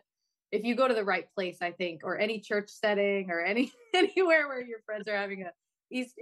if 0.52 0.64
you 0.64 0.76
go 0.76 0.88
to 0.88 0.96
the 0.96 1.04
right 1.04 1.32
place 1.36 1.58
i 1.62 1.70
think 1.72 2.02
or 2.04 2.18
any 2.18 2.40
church 2.40 2.70
setting 2.70 3.30
or 3.30 3.40
any 3.40 3.72
anywhere 3.94 4.48
where 4.48 4.66
your 4.66 4.80
friends 4.84 5.08
are 5.08 5.16
having 5.16 5.44
a 5.44 5.52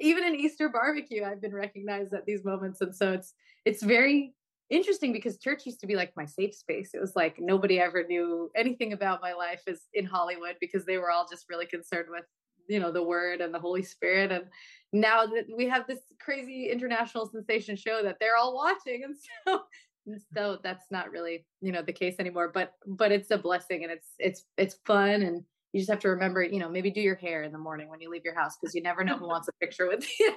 even 0.02 0.26
an 0.26 0.36
easter 0.36 0.68
barbecue 0.68 1.24
i've 1.24 1.42
been 1.42 1.54
recognized 1.54 2.14
at 2.14 2.26
these 2.26 2.44
moments. 2.44 2.82
And 2.82 2.96
so 2.96 3.14
it's 3.14 3.34
it's 3.66 3.84
very 3.84 4.34
interesting 4.70 5.14
because 5.14 5.38
church 5.38 5.66
used 5.66 5.80
to 5.80 5.88
be 5.88 5.96
like 5.96 6.12
my 6.16 6.26
safe 6.26 6.54
space. 6.54 6.92
It 6.94 7.00
was 7.00 7.16
like 7.16 7.38
nobody 7.40 7.80
ever 7.80 8.04
knew 8.08 8.52
anything 8.56 8.94
about 8.94 9.22
my 9.22 9.34
life 9.34 9.62
as 9.68 9.82
in 9.94 10.06
Hollywood 10.06 10.56
because 10.60 10.86
they 10.86 10.98
were 10.98 11.12
all 11.12 11.28
just 11.30 11.46
really 11.50 11.66
concerned 11.66 12.08
with, 12.10 12.26
you 12.68 12.80
know, 12.80 12.92
the 12.92 13.04
word 13.04 13.42
and 13.42 13.54
the 13.54 13.60
Holy 13.60 13.84
Spirit. 13.84 14.32
And 14.32 14.46
now 14.94 15.26
that 15.26 15.46
we 15.56 15.68
have 15.68 15.88
this 15.88 16.00
crazy 16.20 16.70
international 16.70 17.30
sensation 17.30 17.76
show 17.76 18.02
that 18.04 18.18
they're 18.20 18.38
all 18.38 18.56
watching. 18.56 19.04
And 19.04 19.16
so 19.48 19.62
and 20.06 20.22
so 20.34 20.58
that's 20.64 20.86
not 20.90 21.12
really, 21.12 21.46
you 21.62 21.72
know, 21.72 21.82
the 21.82 21.94
case 21.94 22.16
anymore. 22.20 22.52
But 22.54 22.74
but 22.86 23.12
it's 23.12 23.32
a 23.32 23.38
blessing 23.38 23.84
and 23.84 23.92
it's 23.92 24.10
it's 24.20 24.46
it's 24.58 24.78
fun 24.86 25.22
and 25.22 25.44
you 25.74 25.82
just 25.82 25.90
have 25.90 26.00
to 26.00 26.10
remember, 26.10 26.44
you 26.44 26.60
know, 26.60 26.70
maybe 26.70 26.90
do 26.90 27.02
your 27.02 27.16
hair 27.16 27.44
in 27.44 27.52
the 27.52 27.58
morning 27.58 27.90
when 27.90 28.02
you 28.02 28.10
leave 28.10 28.24
your 28.24 28.36
house 28.36 28.58
because 28.60 28.74
you 28.74 28.82
never 28.82 29.04
know 29.04 29.18
who 29.18 29.28
wants 29.28 29.48
a 29.48 29.52
picture 29.60 29.88
with 29.88 30.08
you. 30.20 30.34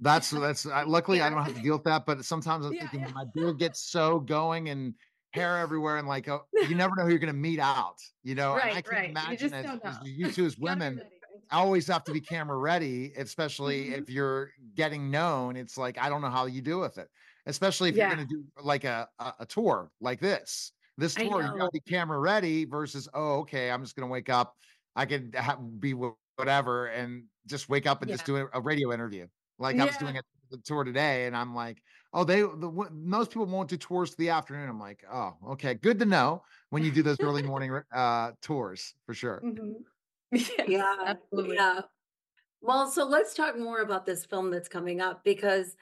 That's 0.00 0.30
that's 0.30 0.66
I, 0.66 0.82
luckily 0.84 1.20
I 1.20 1.30
don't 1.30 1.42
have 1.42 1.54
to 1.54 1.62
deal 1.62 1.74
with 1.74 1.84
that, 1.84 2.06
but 2.06 2.24
sometimes 2.24 2.66
I'm 2.66 2.72
Yeah, 2.72 2.80
thinking 2.80 3.00
yeah. 3.02 3.12
my 3.14 3.24
beard 3.34 3.58
gets 3.58 3.80
so 3.80 4.20
going 4.20 4.68
and 4.68 4.94
hair 5.32 5.58
everywhere 5.58 5.98
and 5.98 6.08
like 6.08 6.28
oh, 6.28 6.46
you 6.60 6.74
never 6.74 6.94
know 6.96 7.04
who 7.04 7.10
you're 7.10 7.18
going 7.18 7.32
to 7.32 7.38
meet 7.38 7.60
out, 7.60 7.98
you 8.22 8.34
know. 8.34 8.54
and 8.54 8.70
I 8.70 8.82
can't 8.82 8.86
right. 8.92 9.10
Imagine 9.10 9.36
just 9.36 9.54
as, 9.54 9.80
as 9.84 10.00
you 10.02 10.28
two 10.32 10.46
as 10.46 10.56
You 10.58 10.64
women 10.64 10.96
ready. 10.96 11.10
always 11.50 11.86
have 11.88 12.04
to 12.04 12.12
be 12.12 12.20
camera 12.20 12.56
ready, 12.58 13.12
especially 13.16 13.86
Mhm. 13.86 13.98
if 14.02 14.10
you're 14.10 14.52
getting 14.74 15.10
known. 15.10 15.56
It's 15.56 15.76
like 15.78 15.98
I 15.98 16.08
don't 16.08 16.22
know 16.22 16.30
how 16.30 16.46
you 16.46 16.60
do 16.62 16.78
with 16.80 16.98
it, 16.98 17.08
especially 17.46 17.88
if 17.90 17.96
Yeah. 17.96 18.06
you're 18.08 18.16
going 18.16 18.28
to 18.28 18.34
do 18.34 18.44
like 18.62 18.84
a, 18.84 19.08
a 19.18 19.34
a 19.40 19.46
tour 19.46 19.92
like 20.00 20.20
this. 20.20 20.72
This 20.96 21.16
tour, 21.16 21.42
you 21.42 21.52
got 21.58 21.66
to 21.66 21.70
be 21.72 21.80
camera 21.80 22.18
ready 22.18 22.64
versus 22.64 23.08
oh 23.14 23.40
okay, 23.40 23.70
I'm 23.70 23.82
just 23.82 23.96
going 23.96 24.08
to 24.08 24.12
wake 24.12 24.28
up. 24.28 24.56
I 24.96 25.06
could 25.06 25.34
ha- 25.34 25.56
be 25.56 25.94
whatever 26.38 26.86
and 26.86 27.24
just 27.46 27.68
wake 27.68 27.86
up 27.86 28.02
and 28.02 28.10
just 28.10 28.24
do 28.24 28.48
a 28.52 28.60
radio 28.60 28.92
interview. 28.92 29.26
Like 29.58 29.78
I 29.78 29.84
was 29.84 29.96
doing 29.96 30.16
a 30.18 30.22
the 30.50 30.58
tour 30.58 30.84
today, 30.84 31.26
and 31.26 31.36
I'm 31.36 31.54
like, 31.54 31.82
oh, 32.12 32.24
they 32.24 32.40
the 32.40 32.88
most 32.92 33.30
people 33.30 33.46
won't 33.46 33.68
do 33.68 33.76
tours 33.76 34.10
to 34.10 34.16
the 34.16 34.30
afternoon. 34.30 34.68
I'm 34.68 34.80
like, 34.80 35.04
oh, 35.10 35.34
okay, 35.50 35.74
good 35.74 35.98
to 35.98 36.06
know 36.06 36.42
when 36.70 36.84
you 36.84 36.90
do 36.90 37.02
those 37.02 37.20
early 37.20 37.42
morning 37.52 37.80
uh 37.92 38.32
tours 38.40 38.94
for 39.06 39.14
sure. 39.14 39.42
Mm-hmm. 39.44 39.72
Yes, 40.32 40.50
yeah, 40.66 40.96
absolutely. 41.06 41.56
Yeah. 41.56 41.82
Well, 42.60 42.90
so 42.90 43.04
let's 43.04 43.34
talk 43.34 43.56
more 43.56 43.82
about 43.82 44.04
this 44.04 44.24
film 44.24 44.50
that's 44.50 44.68
coming 44.68 45.00
up 45.00 45.22
because 45.22 45.76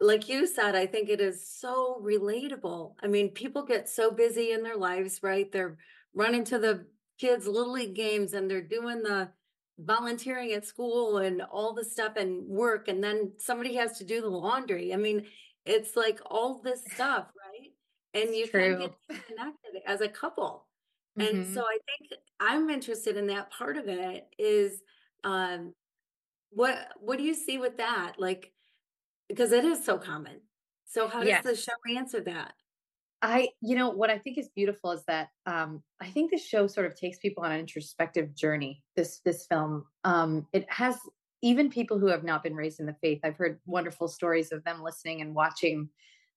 like 0.00 0.28
you 0.28 0.46
said, 0.46 0.74
I 0.74 0.86
think 0.86 1.08
it 1.08 1.20
is 1.20 1.46
so 1.46 1.98
relatable. 2.02 2.94
I 3.02 3.06
mean, 3.06 3.30
people 3.30 3.64
get 3.64 3.88
so 3.88 4.10
busy 4.10 4.52
in 4.52 4.62
their 4.62 4.76
lives, 4.76 5.22
right? 5.22 5.50
They're 5.50 5.78
running 6.14 6.44
to 6.44 6.58
the 6.58 6.86
kids' 7.18 7.46
little 7.46 7.72
league 7.72 7.94
games 7.94 8.34
and 8.34 8.50
they're 8.50 8.60
doing 8.60 9.02
the 9.02 9.30
volunteering 9.78 10.52
at 10.52 10.64
school 10.64 11.18
and 11.18 11.42
all 11.42 11.74
the 11.74 11.84
stuff 11.84 12.16
and 12.16 12.46
work. 12.46 12.88
And 12.88 13.02
then 13.02 13.32
somebody 13.38 13.74
has 13.74 13.98
to 13.98 14.04
do 14.04 14.20
the 14.20 14.28
laundry. 14.28 14.92
I 14.92 14.96
mean, 14.96 15.26
it's 15.64 15.96
like 15.96 16.20
all 16.26 16.60
this 16.62 16.84
stuff, 16.92 17.26
right? 17.36 17.72
And 18.14 18.34
you 18.34 18.48
can 18.48 18.78
get 18.78 18.94
connected 19.08 19.82
as 19.86 20.00
a 20.00 20.08
couple. 20.08 20.66
Mm-hmm. 21.18 21.36
And 21.36 21.54
so 21.54 21.62
I 21.62 21.78
think 21.86 22.20
I'm 22.40 22.70
interested 22.70 23.16
in 23.16 23.26
that 23.28 23.50
part 23.50 23.76
of 23.76 23.88
it 23.88 24.26
is 24.38 24.80
um 25.22 25.72
what 26.50 26.88
what 27.00 27.18
do 27.18 27.24
you 27.24 27.34
see 27.34 27.58
with 27.58 27.78
that? 27.78 28.14
Like 28.18 28.52
because 29.28 29.52
it 29.52 29.64
is 29.64 29.84
so 29.84 29.98
common. 29.98 30.40
So 30.86 31.08
how 31.08 31.20
does 31.20 31.28
yes. 31.28 31.44
the 31.44 31.56
show 31.56 31.72
answer 31.96 32.20
that? 32.20 32.52
I, 33.24 33.48
you 33.62 33.74
know, 33.74 33.88
what 33.88 34.10
I 34.10 34.18
think 34.18 34.36
is 34.36 34.50
beautiful 34.54 34.90
is 34.90 35.02
that 35.08 35.28
um, 35.46 35.82
I 35.98 36.08
think 36.08 36.30
this 36.30 36.46
show 36.46 36.66
sort 36.66 36.84
of 36.84 36.94
takes 36.94 37.18
people 37.18 37.42
on 37.42 37.52
an 37.52 37.60
introspective 37.60 38.34
journey. 38.36 38.82
This 38.96 39.20
this 39.24 39.46
film, 39.46 39.86
um, 40.04 40.46
it 40.52 40.66
has 40.68 40.98
even 41.40 41.70
people 41.70 41.98
who 41.98 42.08
have 42.08 42.22
not 42.22 42.42
been 42.42 42.54
raised 42.54 42.80
in 42.80 42.86
the 42.86 42.96
faith. 43.00 43.20
I've 43.24 43.38
heard 43.38 43.60
wonderful 43.64 44.08
stories 44.08 44.52
of 44.52 44.62
them 44.64 44.82
listening 44.82 45.22
and 45.22 45.34
watching 45.34 45.88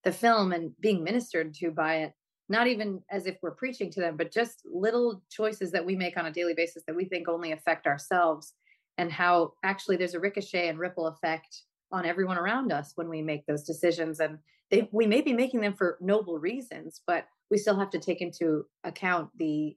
the 0.06 0.14
film 0.14 0.54
and 0.54 0.72
being 0.80 1.04
ministered 1.04 1.54
to 1.56 1.72
by 1.72 1.96
it. 2.04 2.14
Not 2.48 2.68
even 2.68 3.02
as 3.12 3.26
if 3.26 3.36
we're 3.42 3.52
preaching 3.52 3.92
to 3.92 4.00
them, 4.00 4.16
but 4.16 4.32
just 4.32 4.62
little 4.66 5.22
choices 5.30 5.72
that 5.74 5.86
we 5.86 5.98
make 5.98 6.16
on 6.16 6.28
a 6.28 6.32
daily 6.32 6.54
basis 6.54 6.84
that 6.88 6.96
we 6.96 7.04
think 7.04 7.28
only 7.28 7.52
affect 7.52 7.86
ourselves, 7.86 8.54
and 8.98 9.12
how 9.12 9.52
actually 9.62 9.98
there's 9.98 10.14
a 10.14 10.22
ricochet 10.22 10.70
and 10.70 10.80
ripple 10.80 11.08
effect 11.08 11.64
on 11.92 12.06
everyone 12.06 12.38
around 12.38 12.72
us 12.72 12.94
when 12.96 13.10
we 13.10 13.22
make 13.22 13.46
those 13.46 13.64
decisions 13.64 14.22
and 14.22 14.40
they, 14.70 14.90
we 14.92 15.08
may 15.08 15.22
be 15.22 15.34
making 15.34 15.62
them 15.62 15.74
for 15.74 15.98
noble 16.02 16.40
reasons 16.40 17.02
but 17.08 17.26
we 17.50 17.58
still 17.58 17.78
have 17.78 17.90
to 17.90 18.00
take 18.00 18.22
into 18.22 18.66
account 18.84 19.30
the 19.38 19.76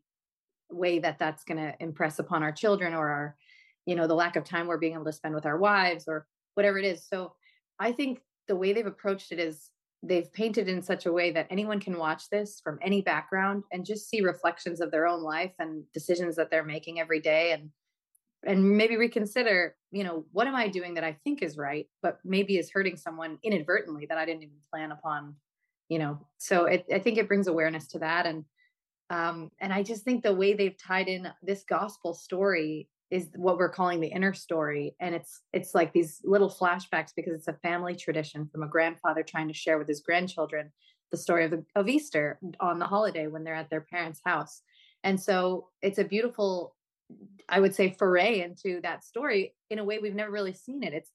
way 0.71 0.99
that 0.99 1.19
that's 1.19 1.45
going 1.45 1.59
to 1.59 1.75
impress 1.81 2.19
upon 2.19 2.43
our 2.43 2.53
children 2.53 2.95
or 2.95 3.09
our 3.09 3.37
you 3.87 3.97
know 3.97 4.07
the 4.07 4.15
lack 4.15 4.37
of 4.37 4.45
time 4.45 4.67
we're 4.67 4.79
being 4.79 4.95
able 4.95 5.05
to 5.05 5.13
spend 5.13 5.35
with 5.35 5.47
our 5.47 5.59
wives 5.59 6.05
or 6.07 6.27
whatever 6.55 6.79
it 6.79 6.85
is. 6.85 7.07
So 7.07 7.33
i 7.79 7.93
think 7.93 8.21
the 8.49 8.57
way 8.57 8.73
they've 8.73 8.87
approached 8.87 9.33
it 9.33 9.39
is 9.39 9.71
they've 10.03 10.33
painted 10.33 10.69
in 10.69 10.83
such 10.83 11.07
a 11.07 11.13
way 11.13 11.31
that 11.31 11.47
anyone 11.51 11.79
can 11.79 11.99
watch 11.99 12.25
this 12.31 12.61
from 12.63 12.79
any 12.83 13.03
background 13.03 13.65
and 13.73 13.85
just 13.85 14.09
see 14.09 14.23
reflections 14.23 14.81
of 14.81 14.91
their 14.91 15.07
own 15.07 15.23
life 15.23 15.53
and 15.59 15.85
decisions 15.93 16.37
that 16.37 16.51
they're 16.51 16.65
making 16.65 17.01
every 17.01 17.21
day 17.21 17.53
and 17.53 17.71
and 18.45 18.77
maybe 18.77 18.97
reconsider 18.97 19.77
you 19.91 20.05
know 20.05 20.25
what 20.33 20.47
am 20.47 20.55
i 20.55 20.69
doing 20.69 20.95
that 20.95 21.05
i 21.05 21.17
think 21.25 21.43
is 21.43 21.57
right 21.57 21.87
but 22.03 22.19
maybe 22.25 22.57
is 22.57 22.71
hurting 22.71 22.97
someone 22.97 23.39
inadvertently 23.43 24.07
that 24.07 24.19
i 24.19 24.25
didn't 24.25 24.43
even 24.43 24.57
plan 24.73 24.93
upon 24.93 25.35
you 25.89 25.99
know 25.99 26.19
so 26.39 26.65
it, 26.65 26.85
i 26.93 26.99
think 26.99 27.19
it 27.19 27.29
brings 27.29 27.47
awareness 27.47 27.87
to 27.87 27.99
that 27.99 28.27
and 28.27 28.45
um 29.11 29.51
and 29.61 29.73
i 29.73 29.83
just 29.83 30.05
think 30.05 30.23
the 30.23 30.35
way 30.35 30.55
they've 30.55 30.79
tied 30.79 31.09
in 31.09 31.29
this 31.43 31.65
gospel 31.69 32.15
story 32.15 32.89
is 33.11 33.29
what 33.35 33.59
we're 33.59 33.69
calling 33.69 34.01
the 34.01 34.07
inner 34.07 34.33
story 34.33 34.95
and 35.01 35.15
it's 35.15 35.43
it's 35.53 35.75
like 35.75 35.93
these 35.93 36.21
little 36.25 36.51
flashbacks 36.51 37.11
because 37.15 37.35
it's 37.35 37.49
a 37.49 37.53
family 37.55 37.95
tradition 37.95 38.49
from 38.51 38.63
a 38.63 38.69
grandfather 38.69 39.23
trying 39.23 39.49
to 39.49 39.55
share 39.55 39.79
with 39.79 39.89
his 39.89 40.01
grandchildren 40.01 40.71
the 41.11 41.17
story 41.17 41.45
of 41.45 41.51
the, 41.51 41.65
of 41.75 41.89
Easter 41.89 42.39
on 42.61 42.79
the 42.79 42.87
holiday 42.87 43.27
when 43.27 43.45
they're 43.45 43.55
at 43.55 43.71
their 43.71 43.81
parents' 43.81 44.21
house. 44.25 44.63
And 45.03 45.21
so 45.21 45.69
it's 45.83 45.99
a 45.99 46.05
beautiful 46.05 46.75
I 47.49 47.61
would 47.61 47.75
say, 47.75 47.95
foray 47.99 48.43
into 48.43 48.81
that 48.83 49.05
story 49.05 49.55
in 49.71 49.79
a 49.79 49.85
way 49.85 49.99
we've 49.99 50.15
never 50.15 50.31
really 50.31 50.53
seen 50.53 50.83
it. 50.83 50.93
It's 50.93 51.11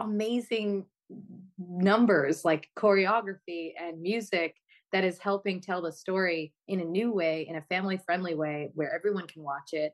amazing 0.00 0.86
numbers 1.58 2.44
like 2.44 2.68
choreography 2.76 3.72
and 3.78 4.00
music 4.00 4.56
that 4.92 5.04
is 5.04 5.18
helping 5.18 5.60
tell 5.60 5.82
the 5.82 5.92
story 5.92 6.52
in 6.68 6.80
a 6.80 6.84
new 6.84 7.12
way, 7.12 7.46
in 7.48 7.56
a 7.56 7.62
family 7.62 7.98
friendly 7.98 8.34
way 8.34 8.70
where 8.74 8.94
everyone 8.94 9.26
can 9.26 9.42
watch 9.42 9.72
it 9.72 9.92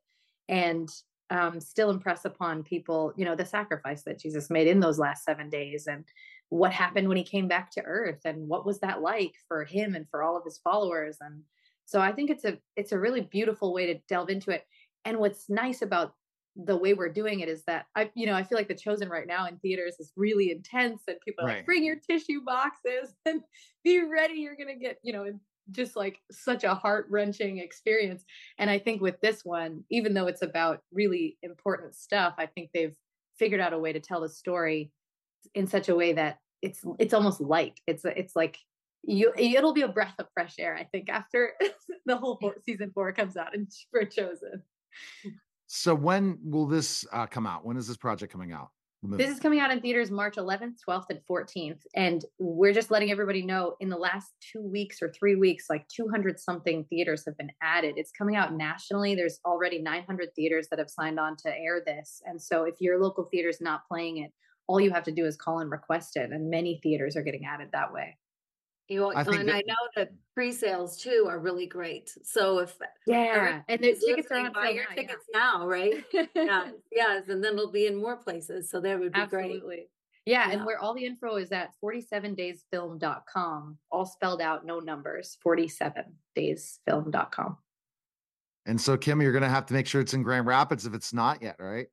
and 0.48 0.88
um, 1.30 1.60
still 1.60 1.90
impress 1.90 2.24
upon 2.24 2.62
people, 2.62 3.12
you 3.16 3.24
know, 3.24 3.36
the 3.36 3.44
sacrifice 3.44 4.02
that 4.02 4.18
Jesus 4.18 4.50
made 4.50 4.66
in 4.66 4.80
those 4.80 4.98
last 4.98 5.24
seven 5.24 5.48
days 5.48 5.86
and 5.86 6.04
what 6.48 6.72
happened 6.72 7.08
when 7.08 7.16
he 7.16 7.22
came 7.22 7.46
back 7.46 7.70
to 7.70 7.82
earth 7.82 8.20
and 8.24 8.48
what 8.48 8.66
was 8.66 8.80
that 8.80 9.00
like 9.00 9.34
for 9.46 9.64
him 9.64 9.94
and 9.94 10.06
for 10.10 10.22
all 10.22 10.36
of 10.36 10.44
his 10.44 10.58
followers. 10.58 11.16
And 11.20 11.42
so 11.86 12.00
I 12.00 12.12
think 12.12 12.30
it's 12.30 12.44
a 12.44 12.58
it's 12.76 12.92
a 12.92 12.98
really 12.98 13.20
beautiful 13.20 13.72
way 13.72 13.86
to 13.86 14.00
delve 14.08 14.30
into 14.30 14.50
it 14.50 14.64
and 15.04 15.18
what's 15.18 15.48
nice 15.48 15.82
about 15.82 16.14
the 16.56 16.76
way 16.76 16.94
we're 16.94 17.12
doing 17.12 17.40
it 17.40 17.48
is 17.48 17.62
that 17.64 17.86
I, 17.94 18.10
you 18.14 18.26
know, 18.26 18.34
I 18.34 18.42
feel 18.42 18.58
like 18.58 18.68
the 18.68 18.74
chosen 18.74 19.08
right 19.08 19.26
now 19.26 19.46
in 19.46 19.56
theaters 19.58 19.96
is 19.98 20.12
really 20.16 20.50
intense 20.50 21.02
and 21.06 21.16
people 21.24 21.44
are 21.44 21.48
right. 21.48 21.56
like, 21.58 21.66
bring 21.66 21.84
your 21.84 21.96
tissue 21.96 22.40
boxes 22.44 23.14
and 23.26 23.42
be 23.84 24.02
ready. 24.02 24.34
You're 24.34 24.56
going 24.56 24.68
to 24.68 24.74
get, 24.74 24.98
you 25.02 25.12
know, 25.12 25.26
just 25.70 25.96
like 25.96 26.18
such 26.30 26.64
a 26.64 26.74
heart 26.74 27.06
wrenching 27.08 27.58
experience. 27.58 28.24
And 28.58 28.68
I 28.68 28.78
think 28.78 29.00
with 29.00 29.20
this 29.20 29.44
one, 29.44 29.84
even 29.90 30.14
though 30.14 30.26
it's 30.26 30.42
about 30.42 30.80
really 30.92 31.38
important 31.42 31.94
stuff, 31.94 32.34
I 32.38 32.46
think 32.46 32.70
they've 32.74 32.94
figured 33.38 33.60
out 33.60 33.72
a 33.72 33.78
way 33.78 33.92
to 33.92 34.00
tell 34.00 34.20
the 34.20 34.28
story 34.28 34.90
in 35.54 35.66
such 35.66 35.88
a 35.88 35.94
way 35.94 36.12
that 36.14 36.38
it's, 36.62 36.80
it's 36.98 37.14
almost 37.14 37.40
light. 37.40 37.80
It's, 37.86 38.04
it's 38.04 38.34
like, 38.34 38.58
you, 39.02 39.32
it'll 39.36 39.72
be 39.72 39.82
a 39.82 39.88
breath 39.88 40.14
of 40.18 40.26
fresh 40.34 40.56
air, 40.58 40.76
I 40.76 40.84
think, 40.84 41.08
after 41.08 41.52
the 42.06 42.16
whole 42.16 42.36
four, 42.38 42.56
season 42.66 42.90
four 42.92 43.12
comes 43.12 43.36
out 43.36 43.54
and 43.54 43.70
for 43.90 44.04
chosen. 44.04 44.62
So 45.66 45.94
when 45.94 46.38
will 46.42 46.66
this 46.66 47.06
uh, 47.12 47.26
come 47.26 47.46
out? 47.46 47.64
When 47.64 47.76
is 47.76 47.86
this 47.86 47.96
project 47.96 48.32
coming 48.32 48.52
out? 48.52 48.70
This 49.02 49.30
is 49.30 49.40
coming 49.40 49.60
out 49.60 49.70
in 49.70 49.80
theaters 49.80 50.10
March 50.10 50.36
11th, 50.36 50.74
12th, 50.86 51.06
and 51.08 51.20
14th. 51.30 51.80
And 51.94 52.22
we're 52.38 52.74
just 52.74 52.90
letting 52.90 53.10
everybody 53.10 53.40
know 53.40 53.76
in 53.80 53.88
the 53.88 53.96
last 53.96 54.32
two 54.52 54.60
weeks 54.60 55.00
or 55.00 55.10
three 55.10 55.36
weeks, 55.36 55.70
like 55.70 55.88
200 55.88 56.38
something 56.38 56.84
theaters 56.90 57.24
have 57.24 57.36
been 57.38 57.50
added. 57.62 57.94
It's 57.96 58.10
coming 58.10 58.36
out 58.36 58.52
nationally. 58.52 59.14
There's 59.14 59.40
already 59.46 59.80
900 59.80 60.34
theaters 60.36 60.68
that 60.68 60.78
have 60.78 60.90
signed 60.90 61.18
on 61.18 61.36
to 61.38 61.48
air 61.48 61.80
this. 61.86 62.20
And 62.26 62.40
so 62.40 62.64
if 62.64 62.74
your 62.78 63.00
local 63.00 63.24
theater 63.30 63.48
is 63.48 63.62
not 63.62 63.88
playing 63.88 64.18
it, 64.18 64.32
all 64.66 64.80
you 64.80 64.90
have 64.90 65.04
to 65.04 65.12
do 65.12 65.24
is 65.24 65.34
call 65.34 65.60
and 65.60 65.70
request 65.70 66.16
it. 66.16 66.30
And 66.30 66.50
many 66.50 66.78
theaters 66.82 67.16
are 67.16 67.22
getting 67.22 67.46
added 67.46 67.68
that 67.72 67.92
way. 67.92 68.18
You 68.90 68.98
know, 68.98 69.12
I 69.12 69.22
and 69.22 69.48
that, 69.48 69.54
I 69.54 69.62
know 69.68 69.76
that 69.94 70.10
pre-sales 70.34 70.96
too 70.96 71.26
are 71.28 71.38
really 71.38 71.68
great. 71.68 72.12
So 72.24 72.58
if 72.58 72.74
yeah, 73.06 73.62
and 73.68 73.80
the 73.80 73.94
tickets 73.94 74.26
are 74.32 74.38
on 74.38 74.52
buy 74.52 74.70
your 74.70 74.82
now, 74.90 74.96
tickets 74.96 75.26
yeah. 75.32 75.38
now, 75.38 75.64
right? 75.64 76.04
yeah, 76.12 76.70
yes, 76.92 77.28
and 77.28 77.40
then 77.42 77.52
it'll 77.52 77.70
be 77.70 77.86
in 77.86 77.94
more 77.94 78.16
places. 78.16 78.68
So 78.68 78.80
that 78.80 78.98
would 78.98 79.12
be 79.12 79.20
Absolutely. 79.20 79.60
great. 79.60 79.86
Yeah, 80.26 80.48
yeah, 80.48 80.54
and 80.54 80.66
where 80.66 80.80
all 80.80 80.92
the 80.92 81.06
info 81.06 81.36
is 81.36 81.52
at 81.52 81.70
47daysfilm.com, 81.82 83.78
all 83.92 84.06
spelled 84.06 84.42
out, 84.42 84.66
no 84.66 84.80
numbers, 84.80 85.38
47daysfilm.com. 85.46 87.58
And 88.66 88.80
so, 88.80 88.96
Kim, 88.96 89.22
you're 89.22 89.32
going 89.32 89.42
to 89.42 89.48
have 89.48 89.66
to 89.66 89.74
make 89.74 89.86
sure 89.86 90.00
it's 90.00 90.14
in 90.14 90.24
Grand 90.24 90.46
Rapids 90.46 90.84
if 90.84 90.94
it's 90.94 91.14
not 91.14 91.42
yet, 91.42 91.54
right? 91.60 91.86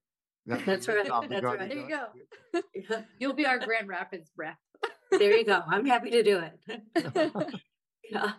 That, 0.47 0.65
that's 0.65 0.87
right. 0.87 1.07
That's 1.29 1.43
right. 1.43 1.69
There 1.69 1.77
you 1.77 1.87
go. 1.87 2.07
You'll 3.19 3.33
be 3.33 3.45
our 3.45 3.59
Grand 3.59 3.87
Rapids 3.87 4.31
rep 4.35 4.57
there 5.11 5.37
you 5.37 5.45
go. 5.45 5.61
I'm 5.67 5.85
happy 5.85 6.11
to 6.11 6.23
do 6.23 6.39
it. 6.39 7.53
yeah. 8.11 8.33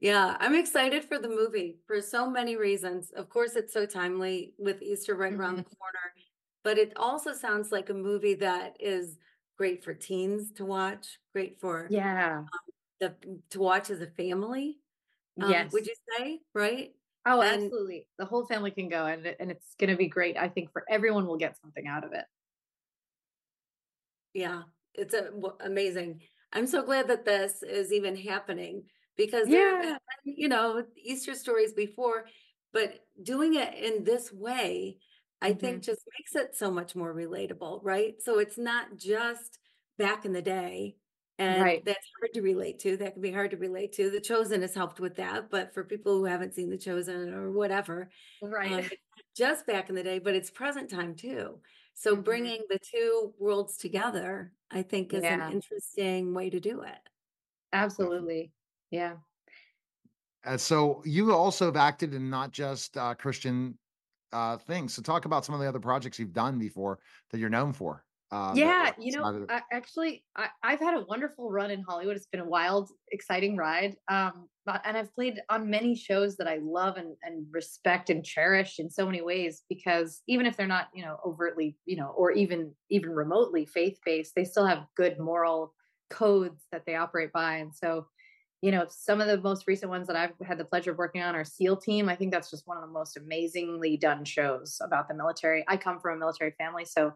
Yeah, 0.00 0.36
I'm 0.40 0.54
excited 0.54 1.04
for 1.04 1.18
the 1.18 1.28
movie 1.28 1.78
for 1.86 2.00
so 2.00 2.28
many 2.28 2.56
reasons. 2.56 3.12
Of 3.14 3.28
course, 3.28 3.54
it's 3.54 3.72
so 3.72 3.86
timely 3.86 4.54
with 4.58 4.82
Easter 4.82 5.14
right 5.14 5.32
mm-hmm. 5.32 5.40
around 5.40 5.56
the 5.56 5.62
mm-hmm. 5.62 5.76
corner, 5.78 6.14
but 6.64 6.78
it 6.78 6.92
also 6.96 7.32
sounds 7.32 7.70
like 7.70 7.90
a 7.90 7.94
movie 7.94 8.34
that 8.34 8.76
is 8.80 9.18
great 9.56 9.84
for 9.84 9.94
teens 9.94 10.50
to 10.52 10.64
watch, 10.64 11.18
great 11.32 11.60
for 11.60 11.86
yeah, 11.90 12.38
um, 12.38 12.46
the 12.98 13.14
to 13.50 13.60
watch 13.60 13.90
as 13.90 14.00
a 14.00 14.06
family. 14.06 14.78
Um, 15.40 15.50
yes, 15.50 15.72
would 15.72 15.86
you 15.86 15.94
say 16.18 16.40
right? 16.54 16.92
Oh, 17.26 17.42
and, 17.42 17.64
absolutely. 17.64 18.08
The 18.18 18.24
whole 18.24 18.46
family 18.46 18.70
can 18.70 18.88
go, 18.88 19.06
and 19.06 19.26
and 19.38 19.50
it's 19.50 19.74
going 19.78 19.90
to 19.90 19.96
be 19.96 20.08
great. 20.08 20.36
I 20.36 20.48
think 20.48 20.72
for 20.72 20.84
everyone 20.88 21.26
will 21.26 21.36
get 21.36 21.56
something 21.60 21.86
out 21.86 22.04
of 22.04 22.12
it. 22.14 22.24
Yeah, 24.32 24.62
it's 24.94 25.14
a, 25.14 25.30
amazing. 25.60 26.20
I'm 26.52 26.66
so 26.66 26.82
glad 26.82 27.08
that 27.08 27.24
this 27.24 27.62
is 27.62 27.92
even 27.92 28.16
happening 28.16 28.84
because 29.16 29.48
yeah. 29.48 29.80
there, 29.82 29.98
you 30.24 30.48
know, 30.48 30.84
Easter 30.96 31.34
stories 31.34 31.72
before, 31.72 32.26
but 32.72 33.00
doing 33.22 33.54
it 33.54 33.74
in 33.74 34.04
this 34.04 34.32
way, 34.32 34.98
I 35.42 35.50
mm-hmm. 35.50 35.58
think 35.58 35.82
just 35.82 36.02
makes 36.18 36.34
it 36.34 36.56
so 36.56 36.70
much 36.70 36.94
more 36.94 37.14
relatable, 37.14 37.80
right? 37.82 38.14
So 38.20 38.38
it's 38.38 38.58
not 38.58 38.96
just 38.96 39.58
back 39.98 40.24
in 40.24 40.32
the 40.32 40.42
day. 40.42 40.96
And 41.38 41.62
right. 41.62 41.82
that's 41.82 42.06
hard 42.20 42.34
to 42.34 42.42
relate 42.42 42.80
to. 42.80 42.98
That 42.98 43.14
can 43.14 43.22
be 43.22 43.32
hard 43.32 43.52
to 43.52 43.56
relate 43.56 43.94
to. 43.94 44.10
The 44.10 44.20
Chosen 44.20 44.60
has 44.60 44.74
helped 44.74 45.00
with 45.00 45.16
that, 45.16 45.48
but 45.50 45.72
for 45.72 45.84
people 45.84 46.18
who 46.18 46.26
haven't 46.26 46.54
seen 46.54 46.68
The 46.68 46.76
Chosen 46.76 47.32
or 47.32 47.50
whatever, 47.50 48.10
right? 48.42 48.84
Um, 48.84 48.90
just 49.34 49.66
back 49.66 49.88
in 49.88 49.94
the 49.94 50.02
day, 50.02 50.18
but 50.18 50.34
it's 50.34 50.50
present 50.50 50.90
time 50.90 51.14
too. 51.14 51.60
So 52.00 52.16
Mhm. 52.16 52.24
bringing 52.24 52.64
the 52.70 52.78
two 52.78 53.34
worlds 53.38 53.76
together, 53.76 54.54
I 54.70 54.82
think, 54.82 55.12
is 55.12 55.22
Yeah. 55.22 55.34
an 55.48 55.52
interesting 55.52 56.32
way 56.32 56.48
to 56.48 56.58
do 56.58 56.80
it. 56.80 56.98
Absolutely. 57.72 58.54
Yeah. 58.90 59.18
Uh, 60.44 60.56
so 60.56 61.02
you 61.04 61.32
also 61.32 61.66
have 61.66 61.76
acted 61.76 62.14
in 62.14 62.30
not 62.30 62.50
just 62.50 62.96
uh, 62.96 63.14
Christian 63.14 63.78
uh, 64.32 64.56
things. 64.58 64.94
So 64.94 65.02
talk 65.02 65.24
about 65.26 65.44
some 65.44 65.54
of 65.54 65.60
the 65.60 65.68
other 65.68 65.80
projects 65.80 66.18
you've 66.18 66.32
done 66.32 66.58
before 66.58 67.00
that 67.30 67.38
you're 67.38 67.50
known 67.50 67.72
for. 67.72 68.04
That 68.30 68.48
yeah, 68.52 68.92
you 68.98 69.12
know, 69.12 69.28
outside 69.28 69.34
of 69.36 69.40
the- 69.42 69.50
I, 69.50 69.62
actually, 69.72 70.24
I, 70.36 70.48
I've 70.62 70.80
had 70.80 70.94
a 70.96 71.04
wonderful 71.04 71.50
run 71.50 71.70
in 71.70 71.82
Hollywood. 71.82 72.16
It's 72.16 72.26
been 72.26 72.40
a 72.40 72.48
wild, 72.48 72.90
exciting 73.12 73.56
ride. 73.56 73.96
Um, 74.08 74.48
but 74.66 74.82
and 74.84 74.96
I've 74.96 75.14
played 75.14 75.40
on 75.48 75.70
many 75.70 75.94
shows 75.96 76.36
that 76.36 76.48
I 76.48 76.56
love 76.62 76.96
and, 76.96 77.16
and 77.22 77.46
respect 77.50 78.10
and 78.10 78.24
cherish 78.24 78.78
in 78.78 78.90
so 78.90 79.06
many 79.06 79.22
ways 79.22 79.64
because 79.68 80.22
even 80.28 80.46
if 80.46 80.56
they're 80.56 80.66
not, 80.66 80.88
you 80.94 81.04
know, 81.04 81.18
overtly, 81.24 81.78
you 81.86 81.96
know, 81.96 82.08
or 82.16 82.32
even 82.32 82.74
even 82.90 83.10
remotely 83.10 83.66
faith 83.66 83.98
based, 84.04 84.34
they 84.34 84.44
still 84.44 84.66
have 84.66 84.86
good 84.96 85.18
moral 85.18 85.74
codes 86.10 86.66
that 86.72 86.86
they 86.86 86.96
operate 86.96 87.32
by. 87.32 87.56
And 87.56 87.74
so, 87.74 88.08
you 88.62 88.70
know, 88.70 88.86
some 88.88 89.20
of 89.20 89.26
the 89.26 89.40
most 89.40 89.66
recent 89.66 89.90
ones 89.90 90.06
that 90.06 90.16
I've 90.16 90.34
had 90.46 90.58
the 90.58 90.64
pleasure 90.64 90.90
of 90.92 90.98
working 90.98 91.22
on 91.22 91.34
are 91.34 91.44
SEAL 91.44 91.78
Team. 91.78 92.08
I 92.08 92.16
think 92.16 92.30
that's 92.30 92.50
just 92.50 92.66
one 92.66 92.76
of 92.76 92.82
the 92.82 92.92
most 92.92 93.16
amazingly 93.16 93.96
done 93.96 94.24
shows 94.24 94.76
about 94.82 95.08
the 95.08 95.14
military. 95.14 95.64
I 95.66 95.76
come 95.78 95.98
from 95.98 96.16
a 96.16 96.20
military 96.20 96.50
family, 96.58 96.84
so 96.84 97.14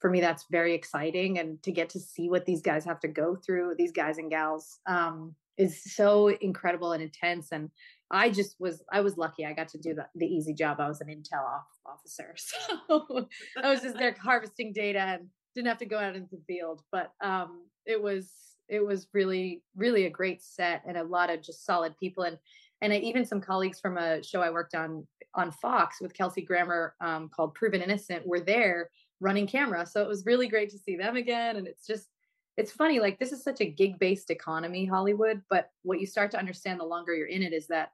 for 0.00 0.10
me 0.10 0.20
that's 0.20 0.46
very 0.50 0.74
exciting 0.74 1.38
and 1.38 1.62
to 1.62 1.72
get 1.72 1.90
to 1.90 2.00
see 2.00 2.28
what 2.28 2.46
these 2.46 2.62
guys 2.62 2.84
have 2.84 3.00
to 3.00 3.08
go 3.08 3.36
through 3.36 3.74
these 3.76 3.92
guys 3.92 4.18
and 4.18 4.30
gals 4.30 4.78
um, 4.86 5.34
is 5.58 5.82
so 5.94 6.28
incredible 6.40 6.92
and 6.92 7.02
intense 7.02 7.48
and 7.52 7.70
i 8.10 8.30
just 8.30 8.56
was 8.58 8.82
i 8.92 9.00
was 9.00 9.16
lucky 9.16 9.44
i 9.44 9.52
got 9.52 9.68
to 9.68 9.78
do 9.78 9.94
the, 9.94 10.06
the 10.16 10.26
easy 10.26 10.54
job. 10.54 10.80
I 10.80 10.88
was 10.88 11.00
an 11.00 11.08
intel 11.08 11.44
off, 11.44 11.66
officer 11.86 12.34
so 12.36 13.28
i 13.62 13.70
was 13.70 13.82
just 13.82 13.96
there 13.96 14.14
harvesting 14.22 14.72
data 14.72 15.00
and 15.00 15.26
didn't 15.54 15.68
have 15.68 15.78
to 15.78 15.86
go 15.86 15.98
out 15.98 16.16
into 16.16 16.30
the 16.30 16.42
field 16.46 16.82
but 16.90 17.12
um, 17.20 17.66
it 17.86 18.00
was 18.00 18.30
it 18.68 18.84
was 18.84 19.08
really 19.12 19.62
really 19.76 20.06
a 20.06 20.10
great 20.10 20.42
set 20.42 20.82
and 20.86 20.96
a 20.96 21.04
lot 21.04 21.28
of 21.30 21.42
just 21.42 21.66
solid 21.66 21.96
people 21.98 22.24
and 22.24 22.38
and 22.82 22.92
I, 22.92 22.96
even 22.96 23.26
some 23.26 23.40
colleagues 23.40 23.78
from 23.80 23.98
a 23.98 24.22
show 24.22 24.40
I 24.40 24.50
worked 24.50 24.74
on 24.74 25.06
on 25.34 25.52
Fox 25.52 26.00
with 26.00 26.14
Kelsey 26.14 26.42
Grammer 26.42 26.94
um, 27.00 27.28
called 27.28 27.54
Proven 27.54 27.82
Innocent 27.82 28.26
were 28.26 28.40
there 28.40 28.90
running 29.20 29.46
camera. 29.46 29.86
So 29.86 30.02
it 30.02 30.08
was 30.08 30.26
really 30.26 30.48
great 30.48 30.70
to 30.70 30.78
see 30.78 30.96
them 30.96 31.16
again. 31.16 31.56
And 31.56 31.66
it's 31.66 31.86
just, 31.86 32.08
it's 32.56 32.72
funny, 32.72 33.00
like 33.00 33.18
this 33.18 33.32
is 33.32 33.42
such 33.42 33.60
a 33.60 33.70
gig 33.70 33.98
based 33.98 34.30
economy, 34.30 34.84
Hollywood. 34.84 35.42
But 35.48 35.70
what 35.82 36.00
you 36.00 36.06
start 36.06 36.30
to 36.32 36.38
understand 36.38 36.80
the 36.80 36.84
longer 36.84 37.14
you're 37.14 37.26
in 37.26 37.42
it 37.42 37.52
is 37.52 37.66
that 37.68 37.92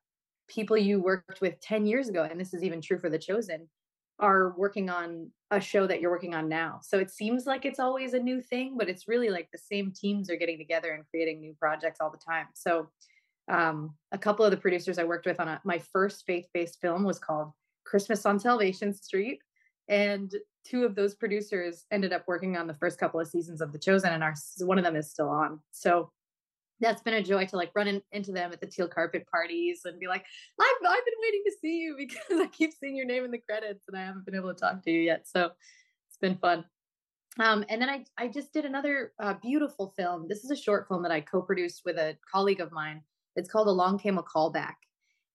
people 0.48 0.76
you 0.76 1.00
worked 1.00 1.40
with 1.40 1.60
10 1.60 1.86
years 1.86 2.08
ago, 2.08 2.22
and 2.22 2.40
this 2.40 2.54
is 2.54 2.62
even 2.62 2.80
true 2.80 2.98
for 2.98 3.10
The 3.10 3.18
Chosen, 3.18 3.68
are 4.18 4.54
working 4.56 4.88
on 4.88 5.30
a 5.50 5.60
show 5.60 5.86
that 5.86 6.00
you're 6.00 6.10
working 6.10 6.34
on 6.34 6.48
now. 6.48 6.80
So 6.82 6.98
it 6.98 7.10
seems 7.10 7.46
like 7.46 7.64
it's 7.64 7.78
always 7.78 8.14
a 8.14 8.18
new 8.18 8.40
thing, 8.40 8.76
but 8.78 8.88
it's 8.88 9.08
really 9.08 9.28
like 9.28 9.48
the 9.52 9.58
same 9.58 9.92
teams 9.92 10.30
are 10.30 10.36
getting 10.36 10.58
together 10.58 10.92
and 10.92 11.04
creating 11.10 11.40
new 11.40 11.54
projects 11.58 11.98
all 12.00 12.10
the 12.10 12.18
time. 12.18 12.46
So 12.54 12.88
um, 13.48 13.94
a 14.12 14.18
couple 14.18 14.44
of 14.44 14.50
the 14.50 14.56
producers 14.56 14.98
I 14.98 15.04
worked 15.04 15.26
with 15.26 15.38
on 15.38 15.48
a, 15.48 15.60
my 15.64 15.78
first 15.78 16.24
faith 16.26 16.46
based 16.54 16.80
film 16.80 17.04
was 17.04 17.18
called 17.18 17.52
Christmas 17.84 18.26
on 18.26 18.40
Salvation 18.40 18.94
Street. 18.94 19.38
And 19.88 20.32
two 20.68 20.84
of 20.84 20.94
those 20.94 21.14
producers 21.14 21.84
ended 21.90 22.12
up 22.12 22.24
working 22.26 22.56
on 22.56 22.66
the 22.66 22.74
first 22.74 22.98
couple 22.98 23.20
of 23.20 23.28
seasons 23.28 23.60
of 23.60 23.72
The 23.72 23.78
Chosen, 23.78 24.12
and 24.12 24.22
our 24.22 24.34
one 24.60 24.78
of 24.78 24.84
them 24.84 24.96
is 24.96 25.10
still 25.10 25.28
on. 25.28 25.60
So 25.70 26.10
that's 26.80 27.02
been 27.02 27.14
a 27.14 27.22
joy 27.22 27.46
to 27.46 27.56
like 27.56 27.70
run 27.74 27.88
in, 27.88 28.02
into 28.12 28.32
them 28.32 28.52
at 28.52 28.60
the 28.60 28.66
teal 28.66 28.88
carpet 28.88 29.26
parties 29.30 29.82
and 29.84 29.98
be 29.98 30.08
like, 30.08 30.24
I've, 30.60 30.86
I've 30.86 31.04
been 31.04 31.14
waiting 31.22 31.42
to 31.46 31.52
see 31.60 31.80
you 31.80 31.94
because 31.98 32.40
I 32.40 32.46
keep 32.48 32.72
seeing 32.74 32.96
your 32.96 33.06
name 33.06 33.24
in 33.24 33.30
the 33.30 33.38
credits 33.38 33.84
and 33.88 33.96
I 33.96 34.04
haven't 34.04 34.26
been 34.26 34.34
able 34.34 34.52
to 34.52 34.60
talk 34.60 34.82
to 34.84 34.90
you 34.90 35.00
yet. 35.00 35.26
So 35.26 35.50
it's 36.08 36.18
been 36.20 36.36
fun. 36.36 36.64
Um, 37.38 37.64
and 37.68 37.80
then 37.80 37.90
I, 37.90 38.04
I 38.16 38.28
just 38.28 38.52
did 38.52 38.64
another 38.64 39.12
uh, 39.18 39.34
beautiful 39.42 39.92
film. 39.96 40.26
This 40.28 40.44
is 40.44 40.50
a 40.50 40.56
short 40.56 40.88
film 40.88 41.02
that 41.02 41.12
I 41.12 41.20
co-produced 41.20 41.82
with 41.84 41.96
a 41.96 42.16
colleague 42.30 42.60
of 42.60 42.72
mine. 42.72 43.02
It's 43.36 43.50
called 43.50 43.68
Along 43.68 43.98
Came 43.98 44.18
a 44.18 44.22
Callback. 44.22 44.74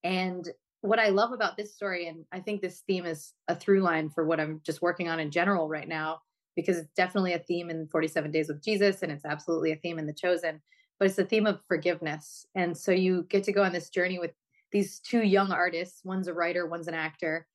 And 0.04 0.48
what 0.82 1.00
I 1.00 1.10
love 1.10 1.32
about 1.32 1.58
this 1.58 1.74
story, 1.76 2.08
and 2.08 2.26
I 2.32 2.40
think 2.40 2.62
this 2.62 2.82
theme 2.88 3.06
is 3.06 3.34
a 3.48 3.56
through 3.56 3.82
line 3.82 4.10
for 4.10 4.26
what 4.26 4.40
I'm 4.40 4.62
just 4.66 4.82
working 4.82 5.08
on 5.08 5.20
in 5.20 5.32
general 5.32 5.70
right 5.70 5.88
now, 5.88 6.20
because 6.56 6.78
it's 6.78 6.92
definitely 6.96 7.34
a 7.34 7.40
theme 7.40 7.70
in 7.70 7.88
47 7.92 8.32
Days 8.32 8.48
with 8.48 8.64
Jesus, 8.64 9.04
and 9.04 9.12
it's 9.12 9.26
absolutely 9.26 9.72
a 9.72 9.78
theme 9.78 10.00
in 10.00 10.08
The 10.08 10.14
Chosen, 10.14 10.62
but 11.00 11.08
it's 11.08 11.18
a 11.18 11.26
theme 11.26 11.46
of 11.46 11.60
forgiveness. 11.68 12.46
And 12.56 12.78
so 12.78 12.92
you 12.92 13.26
get 13.30 13.44
to 13.46 13.54
go 13.54 13.64
on 13.64 13.72
this 13.72 13.90
journey 13.90 14.20
with 14.20 14.32
these 14.72 15.00
two 15.00 15.24
young 15.24 15.52
artists. 15.52 16.02
One's 16.04 16.28
a 16.28 16.34
writer, 16.34 16.66
one's 16.66 16.88
an 16.88 16.94
actor, 16.94 17.46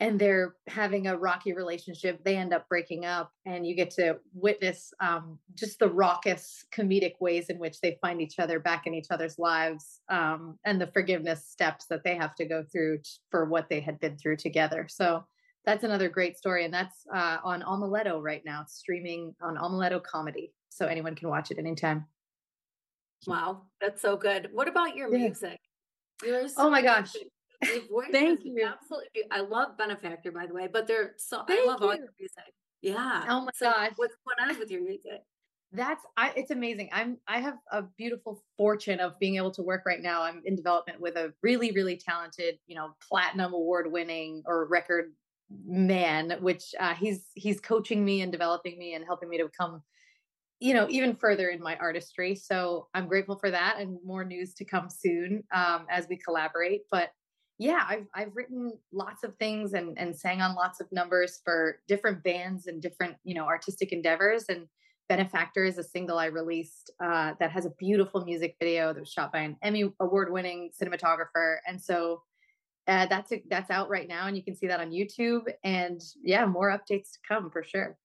and 0.00 0.18
they're 0.18 0.54
having 0.68 1.08
a 1.08 1.16
rocky 1.16 1.52
relationship. 1.52 2.22
They 2.24 2.36
end 2.36 2.52
up 2.52 2.68
breaking 2.68 3.04
up, 3.04 3.32
and 3.46 3.66
you 3.66 3.74
get 3.74 3.90
to 3.92 4.18
witness 4.32 4.92
um, 5.00 5.38
just 5.54 5.78
the 5.80 5.88
raucous 5.88 6.64
comedic 6.72 7.14
ways 7.20 7.50
in 7.50 7.58
which 7.58 7.80
they 7.80 7.98
find 8.00 8.22
each 8.22 8.38
other 8.38 8.60
back 8.60 8.86
in 8.86 8.94
each 8.94 9.08
other's 9.10 9.38
lives, 9.38 10.00
um, 10.08 10.58
and 10.64 10.80
the 10.80 10.86
forgiveness 10.88 11.46
steps 11.48 11.86
that 11.86 12.04
they 12.04 12.14
have 12.14 12.34
to 12.36 12.44
go 12.44 12.64
through 12.70 13.00
for 13.30 13.46
what 13.46 13.68
they 13.68 13.80
had 13.80 13.98
been 13.98 14.16
through 14.16 14.36
together. 14.36 14.86
So 14.88 15.24
that's 15.64 15.84
another 15.84 16.08
great 16.08 16.38
story, 16.38 16.64
and 16.64 16.72
that's 16.72 17.04
uh, 17.12 17.38
on 17.42 17.62
Omeleto 17.62 18.22
right 18.22 18.42
now. 18.44 18.62
It's 18.62 18.74
streaming 18.74 19.34
on 19.42 19.56
Omeleto 19.56 20.02
Comedy, 20.02 20.52
so 20.68 20.86
anyone 20.86 21.16
can 21.16 21.28
watch 21.28 21.50
it 21.50 21.58
anytime. 21.58 22.06
Wow, 23.26 23.62
that's 23.80 24.00
so 24.00 24.16
good. 24.16 24.48
What 24.52 24.68
about 24.68 24.94
your 24.94 25.10
music? 25.10 25.58
Yours. 26.24 26.54
Oh 26.56 26.70
my 26.70 26.82
gosh. 26.82 27.14
Thank 28.12 28.44
you. 28.44 28.64
Absolutely. 28.64 29.22
I 29.30 29.40
love 29.40 29.76
Benefactor, 29.76 30.32
by 30.32 30.46
the 30.46 30.54
way, 30.54 30.68
but 30.72 30.86
they're 30.86 31.14
so. 31.16 31.40
I 31.40 31.46
Thank 31.46 31.66
love 31.66 31.82
all 31.82 31.94
you. 31.94 31.98
your 31.98 32.12
music. 32.18 32.54
Yeah. 32.82 33.24
Oh 33.28 33.40
my 33.42 33.50
So 33.54 33.70
gosh. 33.70 33.92
What's 33.96 34.16
going 34.24 34.50
on 34.50 34.58
with 34.58 34.70
your 34.70 34.82
music? 34.82 35.22
that's 35.72 36.02
I 36.16 36.32
it's 36.34 36.50
amazing. 36.50 36.88
I'm 36.92 37.18
I 37.26 37.40
have 37.40 37.58
a 37.70 37.82
beautiful 37.82 38.42
fortune 38.56 39.00
of 39.00 39.18
being 39.18 39.36
able 39.36 39.50
to 39.52 39.62
work 39.62 39.82
right 39.84 40.00
now. 40.00 40.22
I'm 40.22 40.40
in 40.44 40.56
development 40.56 41.00
with 41.00 41.16
a 41.16 41.34
really 41.42 41.72
really 41.72 41.96
talented, 41.96 42.58
you 42.66 42.74
know, 42.74 42.94
platinum 43.06 43.52
award 43.52 43.90
winning 43.92 44.42
or 44.46 44.66
record 44.66 45.12
man 45.66 46.36
which 46.42 46.74
uh, 46.78 46.94
he's 46.94 47.24
he's 47.34 47.58
coaching 47.58 48.04
me 48.04 48.20
and 48.20 48.30
developing 48.30 48.78
me 48.78 48.92
and 48.94 49.04
helping 49.04 49.30
me 49.30 49.38
to 49.38 49.46
become 49.46 49.82
you 50.60 50.74
know 50.74 50.86
even 50.90 51.14
further 51.14 51.48
in 51.48 51.62
my 51.62 51.76
artistry 51.76 52.34
so 52.34 52.88
i'm 52.94 53.08
grateful 53.08 53.36
for 53.38 53.50
that 53.50 53.76
and 53.78 53.98
more 54.04 54.24
news 54.24 54.54
to 54.54 54.64
come 54.64 54.90
soon 54.90 55.42
um, 55.54 55.86
as 55.90 56.06
we 56.08 56.16
collaborate 56.16 56.82
but 56.90 57.10
yeah 57.58 57.84
i've 57.88 58.06
i've 58.14 58.34
written 58.34 58.72
lots 58.92 59.24
of 59.24 59.34
things 59.36 59.74
and 59.74 59.98
and 59.98 60.16
sang 60.16 60.40
on 60.40 60.54
lots 60.54 60.80
of 60.80 60.90
numbers 60.92 61.40
for 61.44 61.80
different 61.86 62.22
bands 62.22 62.66
and 62.66 62.80
different 62.82 63.16
you 63.24 63.34
know 63.34 63.46
artistic 63.46 63.92
endeavors 63.92 64.44
and 64.48 64.66
benefactor 65.08 65.64
is 65.64 65.78
a 65.78 65.82
single 65.82 66.18
i 66.18 66.26
released 66.26 66.90
uh, 67.02 67.32
that 67.40 67.50
has 67.50 67.64
a 67.64 67.70
beautiful 67.78 68.24
music 68.24 68.56
video 68.60 68.92
that 68.92 69.00
was 69.00 69.10
shot 69.10 69.32
by 69.32 69.40
an 69.40 69.56
emmy 69.62 69.90
award 70.00 70.30
winning 70.30 70.70
cinematographer 70.80 71.56
and 71.66 71.80
so 71.80 72.22
uh, 72.86 73.06
that's 73.06 73.32
a, 73.32 73.42
that's 73.50 73.70
out 73.70 73.90
right 73.90 74.08
now 74.08 74.26
and 74.26 74.36
you 74.36 74.42
can 74.42 74.54
see 74.54 74.66
that 74.66 74.80
on 74.80 74.90
youtube 74.90 75.42
and 75.64 76.00
yeah 76.22 76.44
more 76.44 76.70
updates 76.70 77.12
to 77.12 77.18
come 77.26 77.50
for 77.50 77.62
sure 77.62 77.96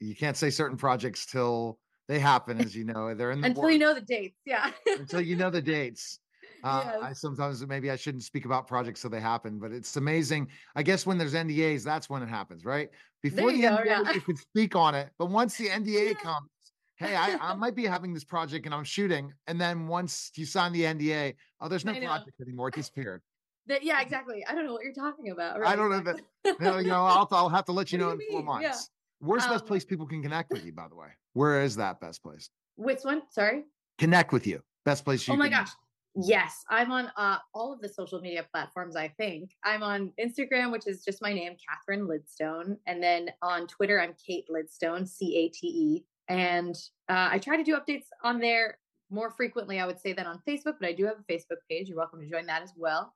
you 0.00 0.14
can't 0.14 0.36
say 0.36 0.50
certain 0.50 0.76
projects 0.76 1.26
till 1.26 1.78
they 2.08 2.18
happen, 2.18 2.60
as 2.60 2.76
you 2.76 2.84
know. 2.84 3.14
They're 3.14 3.30
in 3.30 3.40
the 3.40 3.48
until 3.48 3.70
you 3.70 3.78
know 3.78 3.94
the 3.94 4.00
dates 4.00 4.38
yeah 4.44 4.70
until 4.86 5.20
you 5.20 5.36
know 5.36 5.50
the 5.50 5.62
dates. 5.62 6.18
Uh, 6.64 6.82
Yes. 6.84 6.98
I 7.02 7.12
sometimes 7.12 7.66
maybe 7.66 7.90
I 7.90 7.96
shouldn't 7.96 8.24
speak 8.24 8.46
about 8.46 8.66
projects 8.66 9.02
till 9.02 9.10
they 9.10 9.20
happen, 9.20 9.58
but 9.58 9.70
it's 9.70 9.96
amazing. 9.96 10.48
I 10.74 10.82
guess 10.82 11.04
when 11.06 11.18
there's 11.18 11.34
NDAs, 11.34 11.84
that's 11.84 12.08
when 12.08 12.22
it 12.22 12.28
happens, 12.28 12.64
right? 12.64 12.88
Before 13.22 13.50
you 13.50 13.62
the 13.62 13.68
go, 13.68 13.76
NDA, 13.82 13.86
yeah. 13.86 14.12
you 14.12 14.20
can 14.22 14.36
speak 14.36 14.74
on 14.74 14.94
it, 14.94 15.10
but 15.18 15.26
once 15.26 15.56
the 15.58 15.68
NDA 15.68 16.08
Yeah. 16.08 16.14
comes, 16.14 16.48
hey, 16.96 17.14
I, 17.16 17.36
I 17.40 17.54
might 17.54 17.74
be 17.74 17.84
having 17.84 18.14
this 18.14 18.24
project 18.24 18.64
and 18.64 18.74
I'm 18.74 18.84
shooting, 18.84 19.32
and 19.46 19.60
then 19.60 19.86
once 19.88 20.30
you 20.36 20.46
sign 20.46 20.72
the 20.72 20.82
NDA, 20.82 21.34
oh, 21.60 21.68
there's 21.68 21.84
no 21.84 21.92
project 21.92 22.40
anymore. 22.40 22.68
It 22.68 22.74
disappeared. 22.74 23.22
That- 23.66 23.82
yeah 23.82 24.02
exactly 24.02 24.44
i 24.46 24.54
don't 24.54 24.66
know 24.66 24.74
what 24.74 24.84
you're 24.84 24.92
talking 24.92 25.30
about 25.30 25.62
I 25.64 25.74
don't 25.74 25.90
know 25.90 26.00
that. 26.00 26.20
You 26.44 26.54
know, 26.60 26.76
you 26.78 26.92
I'll, 26.92 27.26
I'll 27.30 27.48
have 27.48 27.64
to 27.64 27.72
let 27.72 27.90
you 27.92 27.98
What 27.98 28.04
know 28.04 28.10
do 28.10 28.14
in 28.16 28.20
you 28.20 28.30
four 28.30 28.40
mean? 28.54 28.62
Yeah. 28.62 28.68
months. 28.68 28.90
Where's 29.20 29.44
the 29.44 29.50
best 29.50 29.62
Um, 29.62 29.68
place 29.68 29.84
people 29.86 30.06
can 30.06 30.22
connect 30.22 30.50
with 30.52 30.66
you, 30.66 30.72
by 30.74 30.86
the 30.88 30.94
way? 30.94 31.08
Where 31.32 31.62
is 31.62 31.76
that 31.76 31.98
best 32.00 32.22
place? 32.22 32.50
which 32.76 33.00
one 33.04 33.22
sorry 33.30 33.64
Connect 33.98 34.32
with 34.32 34.46
you. 34.46 34.60
Best 34.84 35.04
place 35.06 35.26
you 35.26 35.32
oh 35.32 35.36
my 35.38 35.48
gosh 35.48 35.70
yes 36.14 36.64
i'm 36.70 36.92
on 36.92 37.10
uh, 37.16 37.38
all 37.54 37.72
of 37.72 37.80
the 37.80 37.88
social 37.88 38.20
media 38.20 38.46
platforms 38.52 38.94
i 38.96 39.08
think. 39.08 39.50
I'm 39.64 39.82
on 39.82 40.12
instagram 40.22 40.70
which 40.70 40.86
is 40.86 41.04
just 41.04 41.20
my 41.20 41.32
name 41.32 41.56
catherine 41.68 42.06
lidstone 42.06 42.76
and 42.86 43.02
then 43.02 43.30
on 43.42 43.66
twitter 43.66 44.00
i'm 44.00 44.14
cate 44.24 44.46
lidstone 44.48 45.08
c-a-t-e 45.08 46.04
and 46.28 46.74
uh, 47.08 47.28
i 47.30 47.38
try 47.38 47.56
to 47.56 47.64
do 47.64 47.76
updates 47.76 48.06
on 48.22 48.38
there 48.38 48.78
more 49.10 49.30
frequently 49.30 49.80
i 49.80 49.86
would 49.86 50.00
say 50.00 50.12
than 50.12 50.26
on 50.26 50.40
facebook 50.48 50.74
but 50.80 50.88
i 50.88 50.92
do 50.92 51.04
have 51.04 51.16
a 51.18 51.32
facebook 51.32 51.58
page. 51.68 51.88
You're 51.88 51.98
welcome 51.98 52.20
to 52.20 52.30
join 52.30 52.46
that 52.46 52.62
as 52.62 52.72
well. 52.76 53.12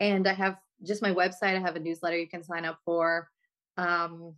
And 0.00 0.26
i 0.26 0.32
have 0.32 0.56
just 0.84 1.02
my 1.02 1.12
website 1.12 1.56
i 1.56 1.60
have 1.60 1.76
a 1.76 1.80
newsletter 1.80 2.18
you 2.18 2.28
can 2.28 2.42
sign 2.42 2.64
up 2.64 2.78
for. 2.84 3.28
Um 3.76 4.34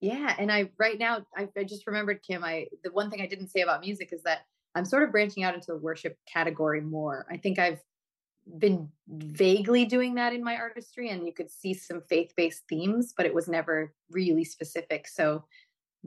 yeah 0.00 0.34
and 0.38 0.52
i 0.52 0.70
right 0.78 0.98
now 0.98 1.24
I, 1.36 1.48
I 1.56 1.64
just 1.64 1.86
remembered 1.86 2.20
kim 2.26 2.44
i 2.44 2.66
the 2.82 2.90
one 2.90 3.10
thing 3.10 3.22
i 3.22 3.26
didn't 3.26 3.48
say 3.48 3.60
about 3.60 3.80
music 3.80 4.12
is 4.12 4.22
that 4.24 4.44
i'm 4.74 4.84
sort 4.84 5.02
of 5.02 5.12
branching 5.12 5.42
out 5.42 5.54
into 5.54 5.66
the 5.68 5.76
worship 5.76 6.16
category 6.30 6.80
more 6.80 7.26
i 7.30 7.36
think 7.36 7.58
i've 7.58 7.80
been 8.58 8.88
vaguely 9.08 9.86
doing 9.86 10.14
that 10.14 10.34
in 10.34 10.44
my 10.44 10.56
artistry 10.56 11.08
and 11.08 11.26
you 11.26 11.32
could 11.32 11.50
see 11.50 11.72
some 11.72 12.02
faith-based 12.08 12.62
themes 12.68 13.14
but 13.16 13.26
it 13.26 13.34
was 13.34 13.48
never 13.48 13.94
really 14.10 14.44
specific 14.44 15.08
so 15.08 15.44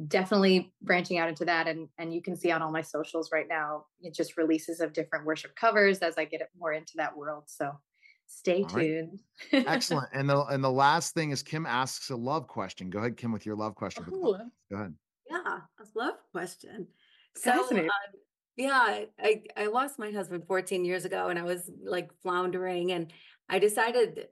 definitely 0.07 0.71
branching 0.83 1.17
out 1.17 1.29
into 1.29 1.45
that 1.45 1.67
and 1.67 1.87
and 1.97 2.13
you 2.13 2.21
can 2.21 2.35
see 2.35 2.51
on 2.51 2.61
all 2.61 2.71
my 2.71 2.83
socials 2.83 3.31
right 3.31 3.47
now 3.49 3.85
it 4.01 4.13
just 4.13 4.37
releases 4.37 4.79
of 4.79 4.93
different 4.93 5.25
worship 5.25 5.55
covers 5.55 5.99
as 5.99 6.15
i 6.17 6.25
get 6.25 6.47
more 6.59 6.73
into 6.73 6.93
that 6.95 7.17
world 7.17 7.43
so 7.47 7.71
stay 8.27 8.61
All 8.61 8.69
right. 8.75 8.83
tuned 8.83 9.19
Excellent. 9.51 10.09
And 10.13 10.29
the 10.29 10.43
and 10.45 10.63
the 10.63 10.71
last 10.71 11.13
thing 11.13 11.31
is 11.31 11.43
Kim 11.43 11.65
asks 11.65 12.09
a 12.09 12.15
love 12.15 12.47
question. 12.47 12.89
Go 12.89 12.99
ahead, 12.99 13.17
Kim, 13.17 13.31
with 13.31 13.45
your 13.45 13.55
love 13.55 13.75
question. 13.75 14.05
oh. 14.11 14.37
Go 14.69 14.75
ahead. 14.75 14.93
Yeah, 15.29 15.37
a 15.45 15.85
love 15.95 16.15
question. 16.31 16.87
So, 17.35 17.51
um, 17.51 17.59
fascinating 17.59 17.89
yeah, 18.57 19.05
I 19.19 19.43
I 19.55 19.67
lost 19.67 19.99
my 19.99 20.11
husband 20.11 20.43
14 20.47 20.83
years 20.83 21.05
ago, 21.05 21.29
and 21.29 21.39
I 21.39 21.43
was 21.43 21.69
like 21.83 22.09
floundering, 22.21 22.91
and 22.91 23.13
I 23.47 23.59
decided 23.59 24.27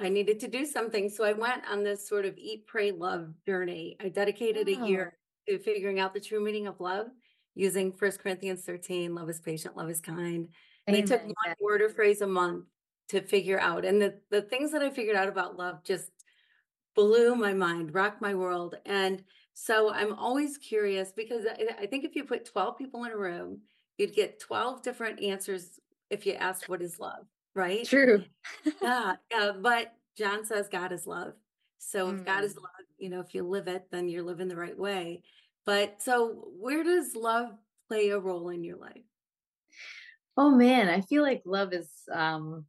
I 0.00 0.08
needed 0.08 0.40
to 0.40 0.48
do 0.48 0.66
something. 0.66 1.08
So 1.08 1.24
I 1.24 1.32
went 1.32 1.62
on 1.70 1.84
this 1.84 2.08
sort 2.08 2.24
of 2.24 2.36
eat, 2.36 2.66
pray, 2.66 2.90
love 2.90 3.28
journey. 3.46 3.96
I 4.00 4.08
dedicated 4.08 4.68
a 4.68 4.80
oh 4.80 4.84
year 4.86 5.18
to 5.48 5.58
figuring 5.58 6.00
out 6.00 6.14
the 6.14 6.20
true 6.20 6.42
meaning 6.42 6.66
of 6.66 6.80
love 6.80 7.06
using 7.54 7.92
First 7.92 8.20
Corinthians 8.20 8.62
13, 8.64 9.14
love 9.14 9.28
is 9.28 9.40
patient, 9.40 9.76
love 9.76 9.90
is 9.90 10.00
kind. 10.00 10.48
And 10.86 10.96
I 10.96 11.02
took 11.02 11.22
one 11.22 11.54
word 11.60 11.82
or 11.82 11.88
phrase 11.88 12.22
a 12.22 12.26
month 12.26 12.64
to 13.10 13.20
figure 13.20 13.60
out. 13.60 13.84
And 13.84 14.00
the, 14.00 14.14
the 14.30 14.42
things 14.42 14.72
that 14.72 14.82
I 14.82 14.90
figured 14.90 15.16
out 15.16 15.28
about 15.28 15.56
love 15.56 15.84
just 15.84 16.10
blew 16.94 17.36
my 17.36 17.52
mind, 17.52 17.94
rocked 17.94 18.22
my 18.22 18.34
world. 18.34 18.76
And 18.86 19.22
so 19.54 19.92
I'm 19.92 20.14
always 20.14 20.58
curious 20.58 21.12
because 21.12 21.44
I, 21.80 21.86
think 21.86 22.04
if 22.04 22.16
you 22.16 22.24
put 22.24 22.44
12 22.44 22.78
people 22.78 23.04
in 23.04 23.12
a 23.12 23.16
room, 23.16 23.60
you'd 23.98 24.14
get 24.14 24.40
12 24.40 24.82
different 24.82 25.22
answers 25.22 25.78
if 26.10 26.26
you 26.26 26.34
asked 26.34 26.68
what 26.68 26.82
is 26.82 26.98
love, 26.98 27.26
right? 27.54 27.86
true 27.86 28.24
Yeah, 28.82 29.14
yeah. 29.30 29.52
But 29.60 29.94
John 30.16 30.44
says 30.44 30.68
God 30.68 30.92
is 30.92 31.06
love. 31.06 31.34
So 31.78 32.10
if 32.10 32.24
God 32.24 32.44
is 32.44 32.54
Mm. 32.54 32.62
love, 32.62 32.86
you 32.98 33.10
know, 33.10 33.20
if 33.20 33.34
you 33.34 33.42
live 33.42 33.68
it, 33.68 33.90
then 33.90 34.08
you're 34.08 34.22
living 34.22 34.48
the 34.48 34.56
right 34.56 34.78
way. 34.78 35.22
But 35.64 36.02
so 36.02 36.48
where 36.58 36.82
does 36.84 37.14
love 37.14 37.48
play 37.88 38.10
a 38.10 38.18
role 38.18 38.48
in 38.50 38.64
your 38.64 38.76
life? 38.76 39.02
oh 40.36 40.50
man 40.50 40.88
i 40.88 41.00
feel 41.00 41.22
like 41.22 41.42
love 41.44 41.72
is 41.72 41.90
um 42.10 42.64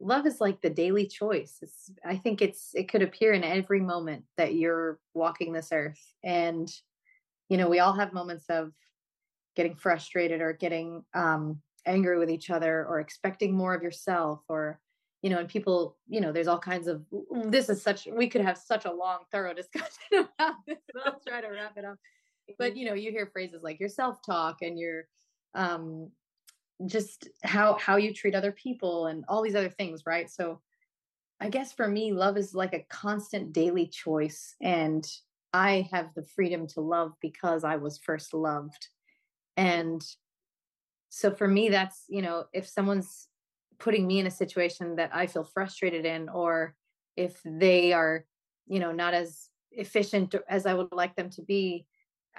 love 0.00 0.26
is 0.26 0.40
like 0.40 0.60
the 0.60 0.70
daily 0.70 1.06
choice. 1.06 1.58
It's 1.62 1.90
i 2.04 2.16
think 2.16 2.42
it's 2.42 2.70
it 2.74 2.88
could 2.88 3.02
appear 3.02 3.32
in 3.32 3.44
every 3.44 3.80
moment 3.80 4.24
that 4.36 4.54
you're 4.54 4.98
walking 5.14 5.52
this 5.52 5.70
earth 5.72 6.00
and 6.24 6.70
you 7.48 7.56
know 7.56 7.68
we 7.68 7.78
all 7.78 7.92
have 7.92 8.12
moments 8.12 8.46
of 8.48 8.72
getting 9.54 9.74
frustrated 9.74 10.40
or 10.40 10.52
getting 10.52 11.04
um 11.14 11.60
angry 11.86 12.18
with 12.18 12.30
each 12.30 12.50
other 12.50 12.84
or 12.86 13.00
expecting 13.00 13.54
more 13.54 13.74
of 13.74 13.82
yourself 13.82 14.40
or 14.48 14.80
you 15.22 15.30
know 15.30 15.38
and 15.38 15.48
people 15.48 15.96
you 16.08 16.20
know 16.20 16.32
there's 16.32 16.48
all 16.48 16.58
kinds 16.58 16.86
of 16.86 17.02
this 17.46 17.68
is 17.68 17.82
such 17.82 18.06
we 18.12 18.28
could 18.28 18.42
have 18.42 18.58
such 18.58 18.84
a 18.84 18.92
long 18.92 19.20
thorough 19.32 19.54
discussion 19.62 19.88
about 20.12 20.54
this. 20.66 20.78
But 20.92 21.06
i'll 21.06 21.20
try 21.26 21.40
to 21.40 21.48
wrap 21.48 21.76
it 21.76 21.84
up. 21.84 21.96
But 22.58 22.76
you 22.76 22.86
know 22.86 22.94
you 22.94 23.10
hear 23.10 23.26
phrases 23.32 23.62
like 23.62 23.80
your 23.80 23.88
self 23.88 24.18
talk 24.24 24.58
and 24.62 24.78
your 24.78 25.04
um 25.54 26.10
just 26.84 27.28
how 27.42 27.74
how 27.78 27.96
you 27.96 28.12
treat 28.12 28.34
other 28.34 28.52
people 28.52 29.06
and 29.06 29.24
all 29.28 29.42
these 29.42 29.54
other 29.54 29.70
things 29.70 30.02
right? 30.06 30.30
So 30.30 30.60
i 31.40 31.48
guess 31.48 31.72
for 31.72 31.86
me 31.86 32.12
love 32.12 32.36
is 32.36 32.54
like 32.54 32.72
a 32.72 32.86
constant 32.88 33.52
daily 33.52 33.86
choice 33.86 34.54
and 34.62 35.06
i 35.52 35.86
have 35.92 36.08
the 36.14 36.22
freedom 36.22 36.66
to 36.66 36.80
love 36.80 37.12
because 37.20 37.64
i 37.64 37.76
was 37.76 37.98
first 37.98 38.34
loved. 38.34 38.88
And 39.58 40.02
so 41.08 41.30
for 41.30 41.48
me 41.48 41.68
that's 41.70 42.04
you 42.08 42.22
know 42.22 42.44
if 42.52 42.68
someone's 42.68 43.28
putting 43.78 44.06
me 44.06 44.18
in 44.18 44.26
a 44.26 44.30
situation 44.30 44.96
that 44.96 45.10
i 45.14 45.26
feel 45.26 45.44
frustrated 45.44 46.04
in 46.04 46.28
or 46.28 46.74
if 47.16 47.40
they 47.44 47.92
are 47.92 48.24
you 48.66 48.80
know 48.80 48.92
not 48.92 49.14
as 49.14 49.48
efficient 49.72 50.34
as 50.48 50.66
i 50.66 50.74
would 50.74 50.92
like 50.92 51.14
them 51.16 51.30
to 51.30 51.42
be 51.42 51.86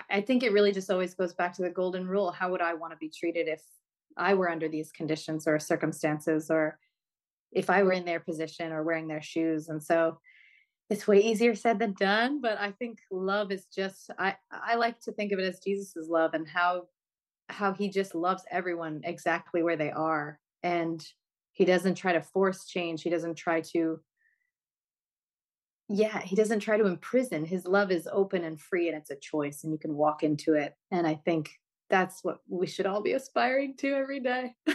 i 0.09 0.21
think 0.21 0.43
it 0.43 0.51
really 0.51 0.71
just 0.71 0.91
always 0.91 1.13
goes 1.15 1.33
back 1.33 1.53
to 1.53 1.61
the 1.61 1.69
golden 1.69 2.07
rule 2.07 2.31
how 2.31 2.51
would 2.51 2.61
i 2.61 2.73
want 2.73 2.91
to 2.91 2.97
be 2.97 3.09
treated 3.09 3.47
if 3.47 3.63
i 4.17 4.33
were 4.33 4.49
under 4.49 4.67
these 4.67 4.91
conditions 4.91 5.47
or 5.47 5.59
circumstances 5.59 6.49
or 6.49 6.77
if 7.51 7.69
i 7.69 7.83
were 7.83 7.93
in 7.93 8.05
their 8.05 8.19
position 8.19 8.71
or 8.71 8.83
wearing 8.83 9.07
their 9.07 9.21
shoes. 9.21 9.69
And 9.69 9.81
so 9.81 10.19
it's 10.89 11.07
way 11.07 11.19
easier 11.19 11.53
said 11.53 11.79
than 11.79 11.93
done 11.93 12.39
but 12.39 12.57
i 12.59 12.71
think 12.71 12.99
love 13.11 13.51
is 13.51 13.65
just 13.65 14.09
i 14.17 14.33
i 14.51 14.75
like 14.75 14.97
to 15.01 15.11
think 15.11 15.33
of 15.33 15.39
it 15.39 15.43
as 15.43 15.59
jesus's 15.59 16.07
love 16.07 16.33
and 16.33 16.47
how 16.47 16.83
how 17.49 17.73
he 17.73 17.89
just 17.89 18.15
loves 18.15 18.43
everyone 18.51 19.01
exactly 19.03 19.63
where 19.63 19.77
they 19.77 19.91
are. 19.91 20.39
And 20.63 21.05
he 21.53 21.65
doesn't 21.65 21.95
try 21.95 22.13
to 22.13 22.21
force 22.21 22.65
change. 22.65 23.01
He 23.01 23.09
doesn't 23.09 23.35
try 23.35 23.61
to 23.73 23.99
yeah 25.89 26.19
he 26.19 26.35
doesn't 26.35 26.59
try 26.59 26.77
to 26.77 26.85
imprison. 26.85 27.45
His 27.45 27.65
love 27.65 27.91
is 27.91 28.09
open 28.11 28.43
and 28.43 28.59
free 28.59 28.89
and 28.89 28.97
it's 28.97 29.09
a 29.09 29.15
choice 29.15 29.63
and 29.63 29.71
you 29.71 29.79
can 29.79 29.95
walk 29.95 30.23
into 30.23 30.53
it. 30.53 30.73
And 30.91 31.07
i 31.07 31.15
think 31.15 31.51
that's 31.89 32.23
what 32.23 32.39
we 32.49 32.67
should 32.67 32.85
all 32.85 33.01
be 33.01 33.13
aspiring 33.13 33.75
to 33.77 33.93
every 33.93 34.19
day 34.19 34.53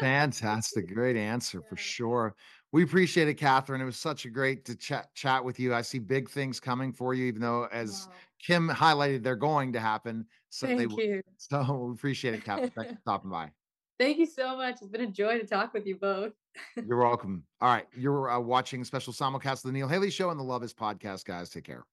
Fantastic. 0.00 0.94
Great 0.94 1.16
answer 1.16 1.60
for 1.60 1.76
sure. 1.76 2.34
We 2.70 2.84
appreciate 2.84 3.26
it, 3.28 3.34
Catherine. 3.34 3.80
It 3.80 3.84
was 3.84 3.96
such 3.96 4.26
a 4.26 4.30
great 4.30 4.64
to 4.66 4.76
chat 4.76 5.08
chat 5.14 5.42
with 5.44 5.58
you. 5.58 5.74
I 5.74 5.82
see 5.82 5.98
big 5.98 6.28
things 6.30 6.60
coming 6.60 6.92
for 6.92 7.14
you, 7.14 7.24
even 7.26 7.40
though 7.40 7.66
as 7.72 8.06
Wow. 8.08 8.14
Kim 8.40 8.68
highlighted, 8.68 9.22
they're 9.24 9.34
going 9.34 9.72
to 9.72 9.80
happen. 9.80 10.26
So 10.50 10.66
they 10.66 10.76
thank 10.76 10.90
will. 10.92 11.00
you 11.00 11.22
So 11.38 11.86
we 11.88 11.92
appreciate 11.94 12.34
it, 12.34 12.44
Catherine. 12.44 12.70
Thanks 12.70 12.92
for 12.94 12.98
stopping 13.00 13.30
by. 13.30 13.50
thank 13.98 14.18
you 14.18 14.26
so 14.26 14.56
much 14.56 14.76
it's 14.80 14.86
been 14.86 15.00
a 15.00 15.06
joy 15.10 15.38
to 15.40 15.46
talk 15.46 15.74
with 15.74 15.84
you 15.86 15.96
both 15.96 16.32
You're 16.76 16.98
welcome. 16.98 17.42
All 17.60 17.68
right. 17.68 17.86
You're 17.96 18.30
uh, 18.30 18.38
watching 18.38 18.82
a 18.82 18.84
special 18.84 19.12
simulcast 19.12 19.54
of 19.54 19.62
the 19.64 19.72
Neil 19.72 19.88
Haley 19.88 20.10
Show 20.10 20.30
and 20.30 20.38
the 20.38 20.44
Love 20.44 20.62
is 20.62 20.72
podcast, 20.72 21.24
guys. 21.24 21.50
Take 21.50 21.64
care. 21.64 21.84